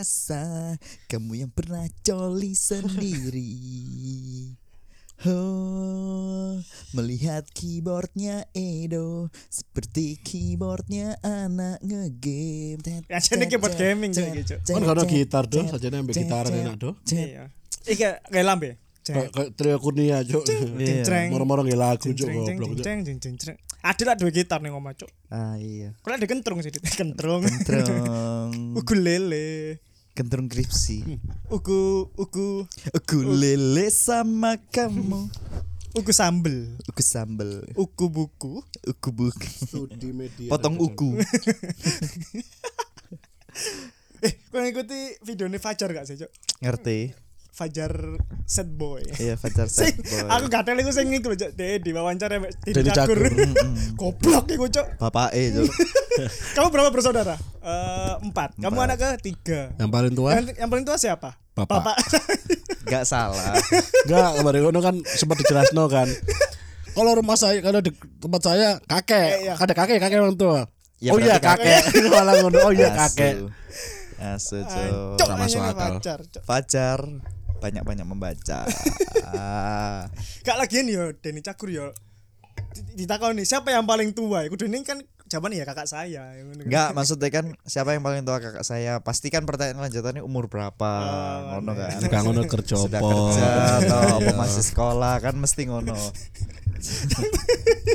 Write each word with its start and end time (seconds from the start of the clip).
rasa 0.00 0.80
kamu 1.12 1.44
yang 1.44 1.52
pernah 1.52 1.84
coli 2.00 2.56
sendiri. 2.56 3.52
Oh, 5.28 6.56
melihat 6.96 7.44
keyboardnya 7.52 8.48
Edo 8.56 9.28
seperti 9.52 10.16
keyboardnya 10.24 11.20
anak 11.20 11.84
ngegame. 11.84 13.04
Ya, 13.12 13.20
jadi 13.20 13.44
keyboard 13.44 13.76
gaming 13.76 14.16
gitu. 14.16 14.56
Kan 14.64 14.80
kalau 14.80 15.04
gitar 15.04 15.44
doh, 15.44 15.68
ambek 15.68 16.16
tet, 16.16 16.24
gitar 16.24 16.48
enak 16.48 16.80
doh. 16.80 16.96
tet. 17.04 17.36
Iya. 17.36 17.44
Iki 17.84 18.32
kayak 18.32 18.46
lambe. 18.48 18.80
Kayak 19.04 19.52
trio 19.60 19.76
kurnia 19.76 20.24
cuk. 20.24 20.48
Iya. 20.80 21.28
Moro-moro 21.28 21.68
nggih 21.68 21.76
lagu 21.76 22.08
cuk 22.08 22.24
goblok. 22.24 22.80
Ada 23.80 24.02
lah 24.04 24.16
dua 24.16 24.28
gitar 24.28 24.60
nih 24.60 24.72
ngomong 24.72 24.92
cuk. 24.92 25.10
Ah 25.32 25.56
iya. 25.56 25.96
Kalau 26.04 26.14
ada 26.20 26.26
kentrung 26.28 26.60
sih, 26.60 26.68
kentrung. 27.00 27.44
Kentrung, 27.44 28.52
Ukulele. 28.80 29.80
Kentrung 30.12 30.50
kripsi. 30.50 31.02
Uku 31.48 32.10
uku 32.14 32.66
Ukulele 32.92 33.88
sama 33.90 34.56
kamu. 34.70 35.30
uku 35.90 36.10
sambel. 36.14 36.76
Uku 36.86 37.02
sambel. 37.02 37.66
Uku 37.74 38.04
buku. 38.06 38.62
Uku 38.86 39.08
buk. 39.10 39.38
Studi 39.42 40.14
media. 40.14 40.50
Potong 40.50 40.78
uku. 40.78 41.18
Eh, 44.20 44.36
kau 44.52 44.60
ngikuti 44.60 45.16
video 45.24 45.48
ini 45.48 45.56
Fajar 45.56 45.88
gak 45.96 46.04
sih, 46.04 46.20
Cok? 46.20 46.28
Ngerti? 46.60 46.98
Fajar 47.60 47.92
set 48.48 48.72
boy. 48.72 49.04
Iya 49.20 49.36
Sing, 49.68 49.68
sad 49.68 50.00
boy. 50.00 50.28
aku 50.32 50.44
gak 50.48 50.64
teli 50.64 50.80
aku 50.80 50.96
sing 50.96 51.12
iku 51.12 51.28
lho, 51.28 51.36
Cok. 51.36 51.50
Dek 51.52 51.84
di 51.84 51.90
wawancara 51.92 52.40
mbak 52.40 52.56
Tini 52.64 52.74
Tini 52.80 52.88
Cakur. 52.88 53.20
Goblok 54.00 54.48
iku, 54.48 54.64
Cok. 54.64 54.96
Bapak 54.96 55.36
eh 55.36 55.52
Cok. 55.52 55.68
Kamu 56.56 56.72
berapa 56.72 56.88
bersaudara? 56.88 57.36
Eh, 57.60 58.14
empat. 58.24 58.56
Kamu 58.56 58.80
anak 58.80 58.96
ke 58.96 59.08
tiga. 59.20 59.76
Yang 59.76 59.90
paling 59.92 60.12
tua? 60.16 60.30
Yang, 60.40 60.56
yang 60.56 60.68
paling 60.72 60.84
tua 60.88 60.96
siapa? 60.96 61.36
Bapak. 61.52 62.00
Gak 62.88 63.04
salah. 63.04 63.52
Enggak, 64.08 64.30
kemarin 64.40 64.60
ngono 64.64 64.80
kan 64.80 64.96
sempat 65.04 65.36
dijelasno 65.36 65.84
kan. 65.92 66.08
Kalau 66.90 67.12
rumah 67.12 67.36
saya 67.36 67.60
kalau 67.60 67.78
di 67.78 67.92
tempat 68.16 68.40
saya 68.40 68.80
kakek, 68.82 69.20
Eh, 69.20 69.32
iya. 69.46 69.54
ada 69.54 69.74
kakek, 69.76 70.00
kakek 70.00 70.16
orang 70.16 70.40
tua. 70.40 70.64
Ya, 70.96 71.12
oh 71.12 71.20
iya 71.20 71.36
kakek, 71.36 71.92
malah 72.08 72.40
ngono. 72.40 72.56
Oh 72.64 72.72
iya 72.72 72.88
Asu. 72.88 72.98
kakek. 72.98 73.34
Asu 74.20 74.56
Cok, 74.60 75.16
Cok. 75.16 75.28
Gak 75.28 75.38
masuk 75.38 75.60
akal. 75.62 75.92
Fajar, 76.00 76.20
Cok. 76.24 76.42
Banyak-banyak 77.60 78.06
membaca. 78.08 78.64
Lagi 80.60 80.78
nih 80.82 80.92
yo, 80.92 81.04
Denny 81.14 81.40
Cakur 81.40 81.68
yo. 81.68 81.92
Ditakon 82.94 83.36
nih, 83.36 83.46
siapa 83.46 83.70
yang 83.70 83.84
paling 83.84 84.12
tua? 84.12 84.44
Iku 84.44 84.54
Denny 84.54 84.82
kan 84.82 85.00
zaman 85.30 85.54
ya 85.54 85.62
kakak 85.62 85.86
saya. 85.86 86.34
kan. 86.34 86.58
Enggak, 86.58 86.88
maksudnya 86.92 87.30
kan 87.30 87.44
siapa 87.62 87.94
yang 87.94 88.02
paling 88.02 88.22
tua 88.22 88.38
kakak 88.38 88.66
saya? 88.66 88.98
Pastikan 88.98 89.46
pertanyaan 89.46 89.78
lanjutannya 89.80 90.20
umur 90.20 90.50
berapa? 90.50 90.90
Oh, 91.00 91.38
ngono 91.56 91.72
kan. 91.78 91.90
Enggak 91.96 92.20
ngono 92.26 92.42
kerja 92.44 92.74
Sudah 92.76 92.98
apa. 92.98 93.08
kerja 93.08 93.48
atau 93.80 94.00
apa 94.18 94.26
Iya. 94.26 94.36
masih 94.36 94.64
sekolah 94.66 95.14
kan 95.18 95.34
mesti 95.38 95.62
ngono. 95.66 95.94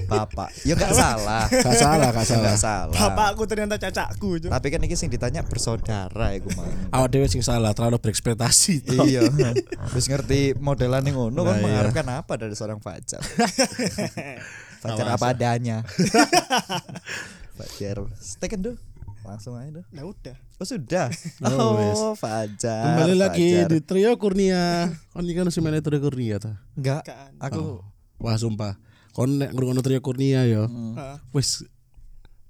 Bapak, 0.06 0.50
ya 0.62 0.74
gak 0.74 0.92
salah. 0.92 1.46
Gak 1.48 1.76
salah, 1.76 2.10
gak 2.10 2.24
salah. 2.24 2.46
Gak 2.48 2.60
salah. 2.60 2.94
Bapakku 2.94 3.44
ternyata 3.44 3.76
cacakku, 3.76 4.38
Cok. 4.38 4.52
Tapi 4.52 4.68
kan 4.70 4.80
ini 4.80 4.94
sing 4.94 5.10
ditanya 5.10 5.42
bersaudara 5.42 6.34
iku 6.34 6.54
mang. 6.54 6.70
Awak 6.90 7.08
dhewe 7.10 7.26
sing 7.26 7.42
salah, 7.42 7.72
terlalu 7.72 7.98
berekspektasi. 8.00 8.86
iya. 9.04 9.26
Terus 9.90 10.06
ngerti 10.06 10.40
modelan 10.56 11.02
yang 11.02 11.18
ngono 11.20 11.42
kan 11.42 11.52
Nah, 11.52 11.58
iya. 11.58 11.66
mengharapkan 11.66 12.08
apa 12.14 12.34
dari 12.36 12.54
seorang 12.54 12.78
Fajar? 12.78 13.22
Fajar 14.80 15.06
Awas. 15.10 15.16
apa 15.16 15.26
adanya. 15.28 15.78
Fajar, 17.58 17.98
steken 18.16 18.60
tuh. 18.62 18.76
Langsung 19.26 19.58
aja 19.58 19.74
tuh. 19.74 19.86
Nah 19.90 20.06
udah. 20.06 20.36
Oh 20.56 20.64
sudah. 20.64 21.10
Oh. 21.42 21.82
Oh, 21.82 22.14
Fajar. 22.14 22.94
Kembali 22.94 23.16
lagi 23.18 23.50
Fajar. 23.58 23.70
di 23.72 23.80
trio 23.82 24.12
Kurnia. 24.16 24.94
Kon 25.10 25.26
iki 25.26 25.34
kan 25.34 25.50
semeneh 25.50 25.82
trio 25.82 25.98
Kurnia 25.98 26.38
ta. 26.38 26.62
enggak. 26.76 27.02
Kan. 27.04 27.34
Aku 27.42 27.82
Wah 28.20 28.36
sumpah. 28.36 28.80
Kon 29.16 29.40
nek 29.40 29.56
ngrungokno 29.56 29.80
trio 29.80 30.04
Kurnia 30.04 30.44
ya. 30.44 30.68
Heeh. 30.68 31.16
Wis 31.32 31.64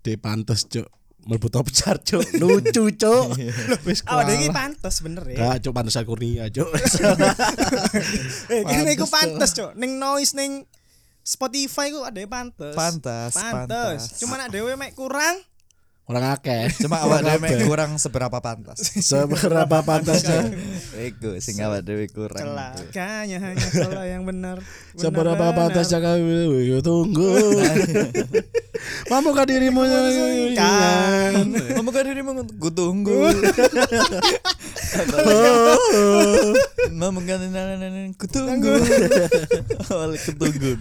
de 0.02 0.18
pantes, 0.18 0.66
Cuk. 0.66 0.90
Mlebu 1.26 1.50
top 1.50 1.70
chart, 1.74 2.02
Cuk. 2.06 2.22
Lucu, 2.38 2.90
Cuk. 2.94 3.26
Wis 3.90 4.06
Awak 4.06 4.30
iki 4.34 4.50
kalah. 4.50 4.54
pantes 4.54 4.96
bener 5.02 5.24
ya. 5.30 5.38
Gak, 5.38 5.56
Cuk, 5.66 5.74
pantes 5.74 5.98
Kurnia, 6.06 6.46
Cuk. 6.54 6.70
Eh, 8.54 8.62
kene 8.62 8.94
iku 8.94 9.10
Pantes, 9.10 9.54
Cok. 9.58 9.74
Ning 9.78 9.98
noise 9.98 10.38
ning 10.38 10.66
Spotify 11.26 11.90
ku 11.90 12.06
ada 12.06 12.22
pantes. 12.30 12.78
Pantes, 12.78 13.34
pantes. 13.34 13.42
Pantes. 13.42 14.02
Cuma 14.22 14.38
nek 14.38 14.54
dhewe 14.54 14.78
mek 14.78 14.94
kurang 14.94 15.42
Orang 16.06 16.38
akeh. 16.38 16.70
cuma 16.86 17.02
awak 17.02 17.26
dhewe 17.26 17.66
kurang 17.66 17.98
seberapa 17.98 18.38
pantas. 18.38 18.78
Seberapa 19.10 19.82
pantasnya? 19.82 20.54
Iku 21.10 21.42
sing 21.42 21.58
awak 21.66 21.82
dhewe 21.82 22.06
kurang. 22.14 22.46
celakanya 22.46 23.42
hanya 23.42 23.68
salah 23.74 24.06
yang 24.06 24.22
benar. 24.22 24.62
Seberapa 24.94 25.34
Benar-benar. 25.34 25.58
pantasnya 25.58 26.00
kami 26.06 26.78
tunggu. 26.86 27.58
Mamukah 29.10 29.50
dirimu 29.50 29.82
Kan. 30.54 31.58
Kamu 31.74 31.90
kan 31.90 32.04
dirimu 32.06 32.32
ku 32.62 32.70
tunggu. 32.70 33.34
Mama 36.96 37.20
kan 37.28 37.40
ku 38.16 38.26
tunggu. 38.30 38.72
Awal 39.92 40.12
ku 40.16 40.32
tunggu. 40.38 40.72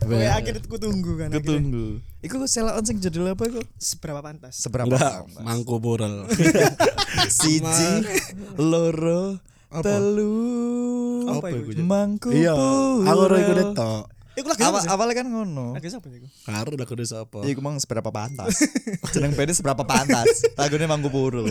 Kowe 0.00 0.26
akhirnya 0.26 0.60
ku 0.64 0.76
tunggu 0.78 1.12
kan. 1.18 1.28
Ku 1.30 1.38
akhirnya. 1.38 1.48
tunggu. 1.48 1.86
Iku 2.18 2.34
selaan 2.46 2.82
sing 2.82 2.98
judul 2.98 3.30
apa 3.30 3.46
iku? 3.46 3.60
Seberapa 3.78 4.20
pantas? 4.24 4.54
Seberapa? 4.58 4.90
Pantas? 4.90 5.42
mangku 5.42 5.78
purel. 5.78 6.26
Siji, 7.38 8.06
loro, 8.58 9.38
Apa? 9.70 9.82
telu. 9.84 10.34
Apa 11.28 11.46
iku? 11.52 11.70
Mangku 11.82 12.28
Iya, 12.34 12.54
aku 12.54 13.18
ora 13.18 13.36
iku 13.38 13.52
pura. 13.54 13.64
tok. 13.74 14.04
Iku 14.38 14.46
lagi 14.54 14.62
apa 14.62 14.70
Awal 14.70 14.86
awalnya 14.94 15.14
kan 15.18 15.26
ngono. 15.34 15.66
Lagi 15.74 15.90
siapa 15.90 16.06
iku? 16.14 16.26
Karo 16.46 16.70
udah 16.70 16.86
kudu 16.86 17.02
sapa? 17.02 17.42
Iku 17.42 17.58
mang 17.58 17.74
seberapa 17.82 18.06
pantas. 18.14 18.62
Jeneng 19.10 19.34
band 19.34 19.50
seberapa 19.50 19.82
pantas. 19.82 20.46
Lagune 20.58 20.86
Mangku 20.86 21.10
Purul. 21.10 21.50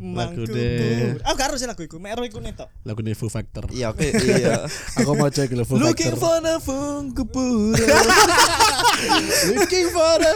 Lagu. 0.00 0.42
Pur. 0.48 1.20
Aku 1.28 1.34
gak 1.36 1.46
harus 1.52 1.60
lagu 1.68 1.82
iku, 1.84 1.96
mek 2.00 2.16
ero 2.16 2.24
iku 2.24 2.40
netok. 2.40 2.72
Lagu 2.88 3.04
Full 3.12 3.28
Factor. 3.28 3.68
Iya 3.68 3.92
oke 3.92 4.08
iya. 4.08 4.64
Aku 4.98 5.12
mau 5.12 5.28
cek 5.28 5.52
Full 5.68 5.76
Looking 5.76 6.16
Factor. 6.16 6.24
for 6.24 6.36
the 6.40 6.56
Mangku 6.64 7.24
Purul. 7.28 7.76
Looking 9.56 9.86
for 9.92 10.12
the 10.20 10.32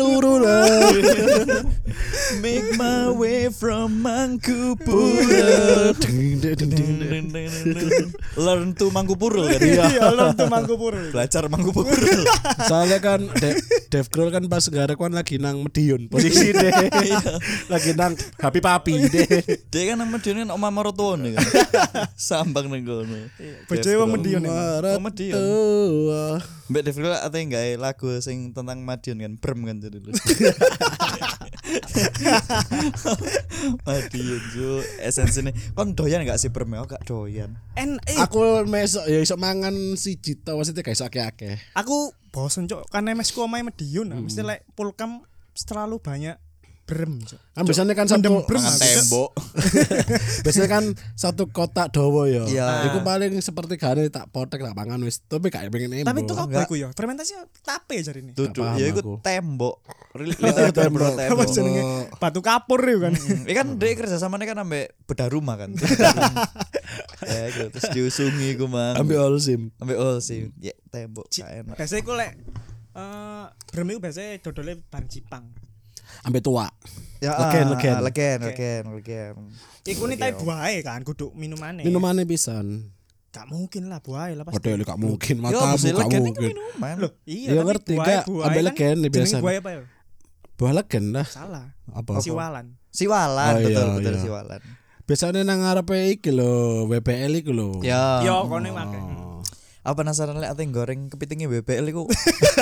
Rurula. 0.00 0.58
Make 2.40 2.76
my 2.80 3.12
way 3.12 3.52
from 3.52 4.00
Mangku 4.00 4.76
Purul. 4.80 5.92
Ding 6.00 6.40
ding 6.40 6.56
ding 6.56 7.28
ding. 7.28 8.08
Learn 8.36 8.72
to 8.76 8.88
Mangku 8.88 9.16
Purul 9.16 9.48
kan. 9.52 9.60
Iya, 9.60 10.08
lo 10.16 10.32
tuh 10.32 10.48
Mangku 10.48 10.74
Pur. 10.80 10.96
Belajar 11.12 11.48
Mangku 11.52 11.72
Purul. 11.72 12.24
Soalnya 12.64 12.98
kan 13.00 13.28
De- 13.36 13.60
Dev 13.92 14.08
Grohl 14.08 14.32
kan 14.32 14.44
pas 14.48 14.64
garek 14.72 14.96
kan 14.96 15.12
lagi 15.12 15.36
nang 15.36 15.60
Medion 15.64 16.08
posisi 16.08 16.52
deh. 16.52 16.72
lagi 17.68 17.92
nang 17.92 18.16
Happy 18.40 18.60
Papi. 18.64 19.01
Dia 19.72 19.82
kan 19.92 19.96
nama 19.98 20.16
dia 20.22 20.32
kan 20.36 20.50
oma 20.54 20.68
marotuone 20.70 21.34
kan. 21.34 21.42
Sambang 22.14 22.70
ning 22.70 22.86
kono. 22.86 23.16
Bojoe 23.66 23.96
wong 23.98 24.10
Medion 24.14 24.42
Oh, 24.46 25.00
Medion. 25.02 25.40
Mbak 26.70 26.82
Dev 26.86 26.96
Grohl 26.96 27.18
ate 27.18 27.38
gawe 27.44 27.70
lagu 27.76 28.08
sing 28.22 28.54
tentang 28.54 28.80
Madiun 28.80 29.18
kan, 29.20 29.32
Brem 29.36 29.60
kan 29.66 29.76
jadi 29.76 29.98
lu. 30.00 30.10
Madiun 33.86 34.42
ju 34.52 34.70
esensi 35.02 35.42
nih. 35.42 35.54
Kon 35.74 35.92
doyan 35.92 36.24
gak 36.24 36.40
sih 36.40 36.48
Brem? 36.48 36.72
Aku 36.78 36.86
gak 36.96 37.04
doyan. 37.04 37.58
En 37.76 37.98
eh 38.08 38.18
Aku 38.22 38.64
mesok 38.64 39.04
ya 39.06 39.20
iso 39.20 39.36
mangan 39.36 39.74
siji 39.98 40.38
to 40.40 40.56
maksudnya 40.56 40.82
gak 40.82 40.96
iso 40.96 41.04
akeh-akeh. 41.06 41.58
aku 41.76 42.12
bosen 42.32 42.64
cok 42.64 42.88
karena 42.88 43.12
mesku 43.12 43.44
omae 43.44 43.60
Medion 43.60 44.08
nah. 44.08 44.16
mesti 44.16 44.40
lek 44.40 44.64
pulkam 44.72 45.20
terlalu 45.52 46.00
banyak 46.00 46.40
berem 46.82 47.22
cok. 47.22 47.40
Kan 47.52 47.62
biasanya 47.62 47.94
kan 47.94 48.06
satu 48.10 48.42
brem. 48.44 48.62
Tembok. 48.62 49.30
biasanya 50.44 50.68
kan 50.68 50.84
satu 51.14 51.48
kotak 51.48 51.94
dawa 51.94 52.26
ya. 52.26 52.44
Iya. 52.44 52.66
Iku 52.90 53.00
paling 53.00 53.38
seperti 53.38 53.78
gane 53.78 54.10
tak 54.10 54.28
potek 54.28 54.60
tak 54.60 54.74
pangan 54.74 54.98
wis. 55.00 55.22
Tapi 55.22 55.48
gak 55.48 55.70
pengen 55.70 56.02
embo. 56.02 56.08
Tapi 56.10 56.20
itu 56.24 56.34
apa 56.34 56.60
iku 56.66 56.74
ya? 56.74 56.88
Fermentasi 56.90 57.38
tape 57.62 58.02
jar 58.02 58.18
ini. 58.18 58.34
Paham 58.34 58.76
ya 58.76 58.90
aku. 58.90 58.98
iku 58.98 59.00
tembok. 59.20 59.76
Real- 60.12 60.34
Oh, 60.42 60.68
literal 60.68 60.72
tembok. 60.74 61.14
Apa 61.16 61.42
jenenge? 61.48 61.82
Batu 62.18 62.40
kapur 62.42 62.80
itu 62.84 62.98
kan. 63.00 63.12
Hmm, 63.14 63.46
Ini 63.46 63.54
kan 63.54 63.66
dia 63.78 63.94
kerja 63.94 64.16
sama 64.18 64.36
kan 64.36 64.58
ambek 64.58 64.92
bedah 65.06 65.28
rumah 65.30 65.56
kan. 65.56 65.72
ya 67.32 67.44
gitu 67.48 67.68
terus 67.70 67.88
diusungi 67.90 68.58
ku 68.58 68.66
mang. 68.66 68.98
ambil 68.98 69.22
all 69.22 69.38
sim. 69.38 69.70
Ambek 69.78 69.96
all 69.96 70.18
sih. 70.18 70.50
Ya 70.58 70.74
tembok 70.90 71.30
gak 71.30 71.48
enak. 71.48 71.76
Biasanya 71.78 72.00
iku 72.02 72.12
lek 72.12 72.32
eh 72.92 73.44
brem 73.72 73.88
iku 73.88 74.00
biasanya 74.02 74.30
dodole 74.42 74.82
bahan 74.90 75.06
cipang. 75.08 75.44
Ambil 76.22 76.40
tua. 76.44 76.66
Ya 77.22 77.38
Legen, 77.38 77.66
ah, 77.66 77.70
legen. 77.78 77.94
legen, 78.02 78.38
Oke. 78.42 78.48
legen, 78.50 78.82
legen. 78.98 79.32
Iku 79.82 80.10
nih 80.10 80.16
tai 80.18 80.34
buahe 80.34 80.82
kan 80.82 81.00
kudu 81.02 81.30
minumane. 81.32 81.86
Minumannya 81.86 82.26
pisan. 82.26 82.90
Gak 83.32 83.48
mungkin 83.48 83.88
lah 83.88 84.02
buahe 84.02 84.36
lah 84.36 84.44
pasti. 84.44 84.58
Waduh, 84.60 84.84
gak 84.84 84.98
mungkin. 85.00 85.34
Ya 85.38 85.42
Matamu 85.48 85.72
mesti 85.72 85.88
gak 85.88 85.98
legen 86.04 86.22
mungkin. 86.26 86.50
minuman. 86.52 86.94
Loh, 86.98 87.12
iya 87.24 87.48
Ya 87.48 87.54
tapi 87.56 87.66
ngerti, 87.70 87.92
Ambil 87.96 88.64
kan 88.74 88.74
legen 88.74 88.96
biasa. 89.08 89.36
Buahe 89.40 89.58
apa 89.62 89.70
ya? 89.70 89.80
Buah 90.58 90.72
legen 90.76 91.04
lah. 91.16 91.26
Salah. 91.26 91.66
Apa? 91.90 92.20
Siwalan. 92.20 92.66
Siwalan 92.92 93.52
Oh, 93.54 93.58
iya, 93.58 93.66
betul 93.66 93.86
betul 93.96 94.14
iya. 94.14 94.22
siwalan. 94.22 94.62
Biasanya 95.02 95.40
nang 95.42 95.58
ngarepe 95.64 95.98
iki 96.14 96.30
lho, 96.30 96.86
WPL 96.86 97.32
iku 97.42 97.50
lho. 97.50 97.68
Ya. 97.82 98.22
Yo 98.22 98.46
kono 98.46 98.68
make. 98.70 98.98
Apa 99.82 100.06
penasaran 100.06 100.38
lek 100.38 100.54
ate 100.54 100.62
goreng 100.70 101.10
kepitingnya 101.10 101.50
BBL 101.50 101.90
iku. 101.90 102.06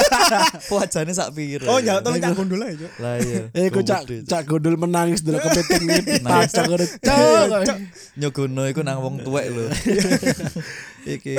Wajane 0.73 1.13
sak 1.13 1.37
piro. 1.37 1.69
Oh, 1.69 1.77
ya 1.77 2.01
tolong 2.01 2.17
cak 2.17 2.33
gondol 2.33 2.65
ae, 2.65 2.73
Cuk. 2.81 2.93
Lah 2.97 3.21
iya. 3.21 3.53
Eh, 3.53 3.69
ku 3.69 3.85
cak 3.85 4.09
Cuk. 4.09 4.25
cak 4.25 4.49
gondol 4.49 4.81
menangis 4.81 5.21
dulu 5.21 5.37
kepiting 5.37 5.85
iki 6.01 6.25
pacak 6.25 6.65
ngono. 6.65 6.87
Cok. 7.61 7.79
nyogono 8.17 8.63
iku 8.73 8.81
nang 8.81 9.05
wong 9.05 9.21
tuwek 9.21 9.53
lho. 9.53 9.69
Iki 11.21 11.37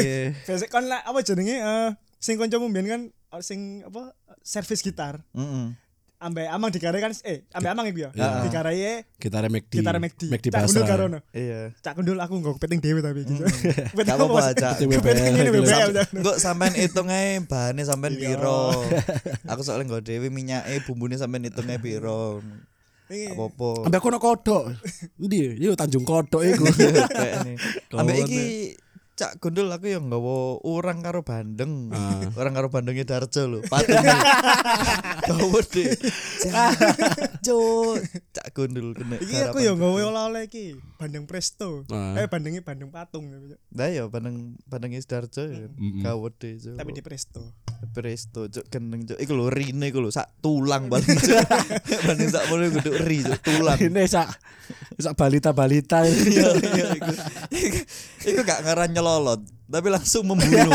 kan 0.69 0.86
lah 0.86 1.01
apa 1.01 1.25
jenenge 1.25 1.57
eh 1.57 1.89
sing 2.22 2.38
kancamu 2.38 2.69
mbiyen 2.69 2.86
kan 2.86 3.01
sing 3.42 3.81
apa 3.81 4.13
servis 4.45 4.86
gitar. 4.86 5.25
heeh. 5.34 5.74
Ambek 6.22 6.54
amang 6.54 6.70
dikare 6.70 7.02
kan 7.02 7.10
eh 7.26 7.42
ambek 7.50 7.70
amang 7.74 7.86
iku 7.90 8.06
ya. 8.06 8.10
Iya. 8.14 8.46
Dikare 8.46 8.72
Gitar 9.18 9.46
McD. 9.50 9.74
gitar 9.82 9.98
McD. 9.98 10.22
McD 10.30 10.46
Cak 10.54 10.70
Basra. 10.70 10.86
karono. 10.86 11.20
Iya. 11.34 11.74
Cak 11.82 11.98
gondol 11.98 12.22
aku 12.22 12.38
nggo 12.38 12.52
kepiting 12.62 12.78
dhewe 12.78 13.02
tapi 13.02 13.26
gitu. 13.26 13.42
Gak 13.98 14.16
apa-apa, 14.22 14.54
Cak. 14.54 14.86
Enggak 16.14 16.38
sampean 16.38 16.78
hitung 16.78 17.10
ae 17.10 17.42
bahane 17.42 17.82
sampean 17.82 18.14
Iya. 18.14 18.38
piro. 18.38 18.70
Aku 19.52 19.66
soalnya 19.66 19.90
nggo 19.90 20.00
dhewe 20.06 20.30
minyake 20.30 20.86
bumbune 20.86 21.18
sampean 21.18 21.42
hitung 21.50 21.66
ae 21.66 21.82
piro. 21.82 22.38
Apa-apa. 23.12 23.90
Ambek 23.90 24.00
kono 24.00 24.18
kodok. 24.22 24.78
Endi? 25.18 25.58
Yo 25.58 25.74
Tanjung 25.74 26.06
Kodok 26.06 26.46
iku. 26.46 26.64
Kayaknya. 27.10 27.54
Ambek 28.00 28.16
iki 28.24 28.44
Cak 29.22 29.38
Gondol 29.38 29.70
aku 29.70 29.86
yang 29.86 30.10
nggawa 30.10 30.66
orang 30.66 31.06
karo 31.06 31.22
Bandeng. 31.22 31.94
Ah. 31.94 32.26
Orang 32.34 32.58
karo 32.58 32.74
Bandengnya 32.74 33.06
Darjo 33.06 33.46
lho. 33.46 33.60
Patungnya. 33.70 34.18
Gawe 35.30 35.62
deh. 35.62 35.94
Cuk, 37.42 37.98
Cak 38.36 38.48
Gondol 38.52 38.94
kena. 38.94 39.18
Iki 39.18 39.36
aku 39.44 39.58
yo 39.60 39.74
nggawe 39.74 40.02
oleh-oleh 40.06 40.46
iki. 40.46 40.78
Bandeng 40.96 41.26
Presto. 41.26 41.82
Ah. 41.88 42.14
Eh 42.16 42.26
bandengnya 42.26 42.62
Bandeng 42.62 42.88
Patung. 42.88 43.34
Lah 43.72 43.88
ya 43.88 44.06
Bandeng 44.06 44.54
Bandengnya 44.64 45.02
Darjo 45.02 45.42
ya. 45.44 45.66
Gawe 46.00 46.28
deh. 46.32 46.54
Cuk. 46.56 46.78
tapi 46.78 46.90
di 46.92 47.02
Presto. 47.02 47.42
Presto 47.92 48.46
cuk 48.46 48.66
gendeng 48.68 49.04
cuk. 49.04 49.18
Iku 49.18 49.34
lho 49.34 49.50
rine 49.50 49.86
iku 49.86 50.00
lho 50.00 50.10
sak 50.10 50.30
tulang 50.40 50.86
paling. 50.92 51.18
Bandeng 52.08 52.30
sak 52.30 52.46
mono 52.48 52.70
kudu 52.72 52.92
ri 53.02 53.20
cuk 53.22 53.42
tulang. 53.42 53.78
Ini 53.80 54.06
sak 54.06 54.30
sak 54.96 55.14
balita-balita. 55.14 56.06
Iya 56.06 56.50
iya 56.56 56.86
iku. 56.94 57.12
Iku- 57.50 57.86
Iku 58.22 58.46
gak 58.46 58.62
ngaran 58.62 58.94
nyelolot, 58.94 59.42
tapi 59.66 59.90
langsung 59.90 60.22
membunuh. 60.24 60.70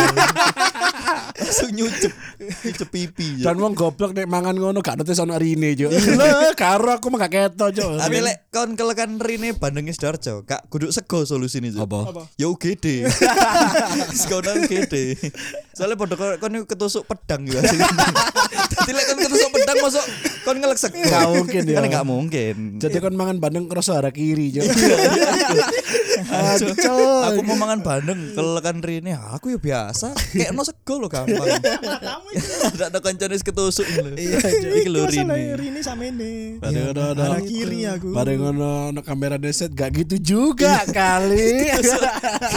Langsung 1.36 1.70
nyucep, 1.72 2.12
nyucep 2.38 2.88
pipi. 2.90 3.40
Dan 3.42 3.56
wong 3.62 3.72
goblok 3.72 4.12
nek 4.12 4.26
mangan 4.26 4.56
ngono 4.56 4.82
gak 4.82 5.00
ngerti 5.00 5.14
sono 5.14 5.38
rine 5.38 5.72
yo. 5.78 5.88
Lho, 5.90 6.52
karo 6.58 6.96
aku 6.96 7.08
mah 7.12 7.26
gak 7.26 7.32
keto, 7.32 7.66
Cuk. 7.70 8.02
Tapi 8.02 8.18
lek 8.22 8.50
kon 8.50 8.74
kelekan 8.74 9.20
rine 9.22 9.54
Bandengnya 9.54 9.94
Sidoarjo, 9.94 10.42
gak 10.42 10.66
kudu 10.68 10.90
sego 10.90 11.22
solusine. 11.22 11.70
Apa? 11.74 12.10
Apa? 12.10 12.22
Ya 12.36 12.50
UGD. 12.50 13.06
Sekono 14.20 14.50
UGD. 14.58 14.94
Soalnya 15.76 16.00
kon 16.00 16.08
kon 16.16 16.56
iku 16.56 16.64
ketusuk 16.72 17.04
pedang 17.04 17.44
ya. 17.44 17.60
Dadi 18.72 18.92
lek 18.96 19.04
kon 19.12 19.18
ketusuk 19.20 19.50
pedang 19.52 19.76
masuk 19.84 20.04
kon 20.40 20.56
ngelek 20.56 20.80
sego. 20.80 21.04
Gak 21.04 21.28
mungkin 21.28 21.62
ya. 21.68 21.76
Kan 21.76 21.84
gak 21.92 22.06
mungkin. 22.08 22.56
Jadi 22.80 22.96
kon 22.96 23.12
mangan 23.12 23.36
bandeng 23.36 23.68
kroso 23.68 23.92
arah 23.92 24.08
kiri, 24.08 24.56
Cuk. 24.56 24.64
Aduh, 26.32 26.72
Cuk. 26.72 27.20
aku 27.28 27.40
mau 27.44 27.60
mangan 27.60 27.84
bandeng 27.84 28.32
kelekan 28.32 28.80
rine 28.80 29.20
aku 29.20 29.52
ya 29.52 29.60
biasa 29.60 30.16
kayak 30.32 30.56
no 30.56 30.64
sego 30.64 30.96
lo 30.96 31.12
gampang 31.12 31.44
Kamu 31.44 32.26
iki. 32.32 32.52
ada 32.72 32.84
ada 32.88 32.98
kancane 33.04 33.36
wis 33.36 33.44
ketusuk 33.44 33.84
lho 33.84 34.16
Iya, 34.16 34.40
iki 34.80 34.88
lho 34.88 35.04
Rini 35.60 35.84
sama 35.84 36.08
ini. 36.08 36.56
Bareng 36.56 36.96
ono. 36.96 37.04
Arah 37.20 37.44
kiri 37.44 37.84
aku. 37.84 38.16
Bareng 38.16 38.40
ono 38.48 38.96
kamera 39.04 39.36
deset 39.36 39.76
gak 39.76 39.92
gitu 39.92 40.16
juga 40.16 40.88
kali. 40.88 41.68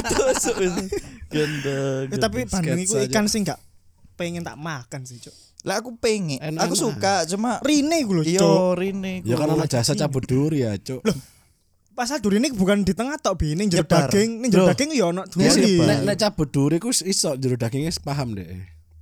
ketusuk 0.08 0.56
wis 0.64 0.72
gendeng 1.30 2.06
Eh, 2.10 2.18
tapi 2.18 2.44
bandeng 2.44 2.82
sketsa 2.82 3.06
ikan 3.06 3.26
sih 3.26 3.42
enggak 3.42 3.60
pengen 4.14 4.44
tak 4.44 4.58
makan 4.58 5.02
sih, 5.04 5.16
Cuk. 5.18 5.32
lah 5.62 5.80
aku 5.80 5.96
pengen 5.96 6.40
Enak, 6.40 6.60
aku 6.62 6.74
enak. 6.74 6.84
suka 6.92 7.14
cuma 7.26 7.60
Rine 7.62 8.02
lho, 8.02 8.22
iya 8.22 8.40
Cuk. 8.40 8.76
rine 8.76 9.24
Ya 9.24 9.36
kan 9.36 9.48
ono 9.48 9.64
jasa 9.64 9.94
cabut 9.94 10.24
duri 10.24 10.62
ya, 10.62 10.76
Cuk. 10.76 11.00
Pasal 11.92 12.20
duri 12.20 12.38
ini 12.38 12.48
bukan 12.50 12.82
di 12.82 12.92
tengah 12.92 13.16
tok 13.16 13.36
bi, 13.38 13.54
ning 13.54 13.68
jero 13.68 13.84
daging, 13.84 14.40
ning 14.40 14.50
jero 14.50 14.64
Loh. 14.64 14.72
daging 14.72 14.90
ya 14.92 15.06
ono 15.08 15.24
Ya, 15.30 15.52
duri. 15.52 15.80
nek 15.80 16.00
nek 16.04 16.16
cabut 16.18 16.48
duri 16.48 16.80
ku 16.80 16.92
iso 16.92 17.36
jero 17.36 17.56
dagingnya 17.56 17.92
paham 18.00 18.34
deh. 18.34 18.48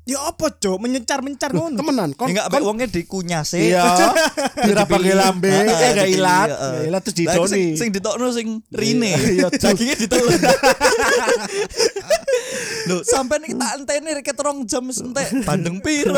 Ya 0.07 0.23
apa, 0.23 0.55
Cuk? 0.55 0.79
Menyencar-mencar 0.79 1.51
ngono. 1.51 1.75
Temenan, 1.75 2.15
kon 2.15 2.31
enggak 2.31 2.47
kon 2.47 2.63
ambek 2.63 2.63
wonge 2.63 2.85
dikunyas 2.87 3.51
Iya, 3.59 3.83
dirapake 4.65 5.11
lambe, 5.11 5.51
eh 5.51 5.67
gak 5.67 6.07
ilat, 6.07 6.47
Iya, 6.47 6.87
ilat 6.87 7.01
terus 7.03 7.15
didoni. 7.19 7.75
sing 7.75 7.91
ditokno 7.91 8.31
sing 8.31 8.63
rine. 8.71 9.11
Iya, 9.35 9.51
Cuk. 9.51 9.75
Dagingnya 9.75 9.95
ditelan. 9.99 10.39
Lho, 12.87 13.03
sampean 13.11 13.43
iki 13.43 13.55
tak 13.59 13.71
enteni 13.83 14.09
rek 14.15 14.31
rong 14.39 14.63
jam 14.63 14.87
entek 14.87 15.27
bandeng 15.43 15.83
piro. 15.83 16.15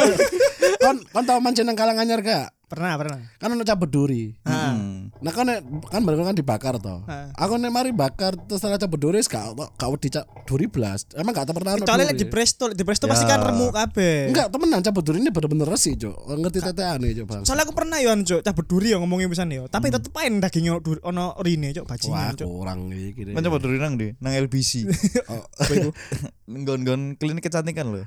Kon 0.78 1.02
kon 1.10 1.26
tau 1.26 1.42
mancing 1.42 1.66
nang 1.66 1.74
kalang 1.74 1.98
anyar 1.98 2.22
gak? 2.22 2.59
Pernah, 2.70 2.94
pernah. 2.96 3.20
Kan 3.36 3.50
ono 3.50 3.64
cabut 3.64 3.90
duri. 3.90 4.30
Hmm. 4.46 5.10
Nah 5.20 5.32
kan 5.32 5.42
nek- 5.44 5.66
kan 5.90 6.00
bareng 6.00 6.22
kan 6.24 6.38
dibakar 6.38 6.78
toh. 6.78 7.02
Ah. 7.04 7.34
Aku 7.36 7.58
nek 7.58 7.68
mari 7.68 7.90
bakar 7.90 8.38
terus 8.38 8.62
setelah 8.62 8.78
cabut 8.78 9.02
duri 9.02 9.18
gak 9.20 9.42
gak 9.74 9.90
wedi 9.90 10.14
duri 10.46 10.66
blas. 10.66 11.10
Emang 11.12 11.34
gak 11.34 11.50
pernah 11.50 11.74
ono 11.74 11.82
Kecuali 11.82 12.04
lek 12.04 12.14
duri. 12.14 12.22
di 12.22 12.26
Presto, 12.28 12.64
di 12.70 12.84
Presto 12.84 13.04
Ya. 13.04 13.12
pasti 13.12 13.26
kan 13.26 13.42
remuk 13.42 13.74
kabeh. 13.74 14.30
Enggak, 14.30 14.48
temenan 14.48 14.80
cabut 14.80 15.02
duri 15.02 15.18
ini 15.18 15.30
bener-bener 15.30 15.66
resi, 15.66 15.94
Cuk. 15.94 16.14
Ngerti 16.30 16.60
teteane, 16.62 17.10
Cuk, 17.12 17.26
Bang. 17.26 17.42
Soalnya 17.44 17.66
aku 17.66 17.74
pernah 17.74 17.98
yo 17.98 18.14
Cuk, 18.16 18.42
cabut 18.42 18.66
duri 18.66 18.94
yo 18.94 18.98
ngomongin 19.00 19.28
pisan 19.28 19.50
yo. 19.50 19.66
Tapi 19.66 19.90
tetep 19.90 20.14
ae 20.14 20.30
dagingnya 20.30 20.78
dur- 20.78 21.02
ono 21.02 21.34
rine, 21.42 21.74
Cuk, 21.74 21.86
bajingan, 21.86 22.38
Cuk. 22.38 22.46
kurang 22.46 22.80
iki. 22.90 23.26
Kan 23.28 23.42
coba 23.42 23.58
dulu 23.58 23.76
nang 23.76 23.98
di 23.98 24.14
nang 24.16 24.34
LBC. 24.38 24.86
Oh, 25.30 25.42
itu? 25.68 25.90
Nggon-nggon 26.50 27.02
klinik 27.16 27.44
kecantikan 27.44 27.90
lho. 27.90 28.02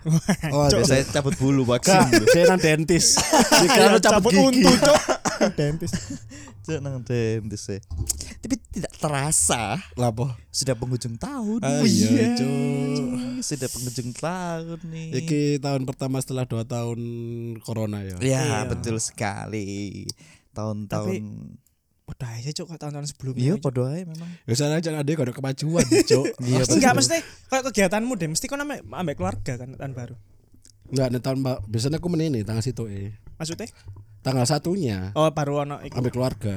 Oh, 0.51 0.67
ada 0.67 0.75
Biasa 0.77 1.07
cabut 1.09 1.35
bulu 1.37 1.63
vaksin 1.63 2.11
saya 2.27 2.45
nang 2.49 2.59
dentis. 2.59 3.15
Dikira 3.63 3.99
cabut 3.99 4.35
gigi. 4.53 4.69
untu, 4.69 4.77
Cuk. 4.79 5.01
Dentis. 5.59 5.93
Cuk 6.63 6.79
nang 6.79 7.03
dentist 7.03 7.73
e. 7.73 7.79
Tapi 8.39 8.55
tidak 8.71 8.93
terasa 8.95 9.79
Lapo? 9.95 10.31
sudah 10.51 10.75
penghujung 10.75 11.17
tahun. 11.17 11.59
Ah, 11.59 11.83
iya, 11.83 12.37
Cuk. 12.37 12.53
Sudah 13.41 13.67
penghujung 13.67 14.11
tahun 14.13 14.79
nih. 14.87 15.09
Iki 15.25 15.43
tahun 15.59 15.83
pertama 15.83 16.21
setelah 16.21 16.47
2 16.47 16.63
tahun 16.63 17.01
corona 17.61 18.05
ya. 18.05 18.17
Ya, 18.21 18.43
Iya. 18.45 18.59
betul 18.69 19.01
sekali. 19.01 20.07
Tahun-tahun 20.53 21.59
Udah 22.03 22.29
aja 22.29 22.51
Cuk 22.53 22.67
kok 22.69 22.79
tahun-tahun 22.79 23.09
sebelumnya. 23.15 23.41
Iya, 23.41 23.55
podo 23.57 23.89
ae 23.89 24.05
memang. 24.05 24.29
Ya 24.45 24.53
sana 24.53 24.77
aja 24.77 24.93
ada 24.93 25.01
ada 25.01 25.33
kemajuan, 25.33 25.87
Cuk. 25.87 26.27
Iya, 26.45 26.63
enggak 26.69 26.93
mesti 26.93 27.17
kayak 27.49 27.65
kegiatanmu 27.73 28.13
deh, 28.19 28.29
mesti 28.29 28.45
kau 28.47 28.59
ambek 28.59 28.85
ambek 28.85 29.17
keluarga 29.17 29.53
kan 29.57 29.73
tahun 29.75 29.95
baru. 29.97 30.15
Enggak, 30.93 31.07
nih 31.09 31.23
tahun 31.25 31.39
biasanya 31.73 31.97
aku 32.03 32.09
menini 32.13 32.45
tanggal 32.45 32.61
situ 32.61 32.85
eh. 32.87 33.17
Maksudnya? 33.41 33.71
Tanggal 34.23 34.47
satunya 34.47 35.11
Oh, 35.13 35.27
baru 35.29 35.67
ono 35.67 35.83
iku. 35.83 35.99
ambil 35.99 36.13
keluarga. 36.15 36.55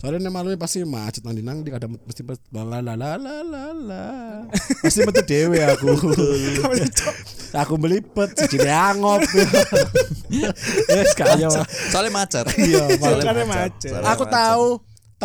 Soalnya 0.00 0.24
nih 0.24 0.32
malu 0.32 0.48
pasti 0.56 0.80
macet 0.80 1.20
nang 1.22 1.36
nang 1.36 1.60
di 1.60 1.68
kadang 1.68 1.92
mesti 1.94 2.24
pas- 2.24 2.40
la 2.48 2.64
la 2.64 2.80
la 2.80 2.96
la 2.96 3.12
la 3.20 3.36
la 3.44 3.64
la. 3.70 4.04
Pasti 4.80 5.04
metu 5.04 5.20
dewe 5.22 5.60
aku. 5.62 5.92
aku 7.52 7.74
melipet 7.76 8.32
siji 8.34 8.64
angop. 8.64 9.20
Kaya. 11.18 11.48
Soalnya 11.92 12.10
macer. 12.12 12.44
Iya, 12.56 12.84
Soalnya 12.96 13.44
macet. 13.44 13.92
Aku 13.92 14.24
macet. 14.24 14.32
tahu 14.32 14.66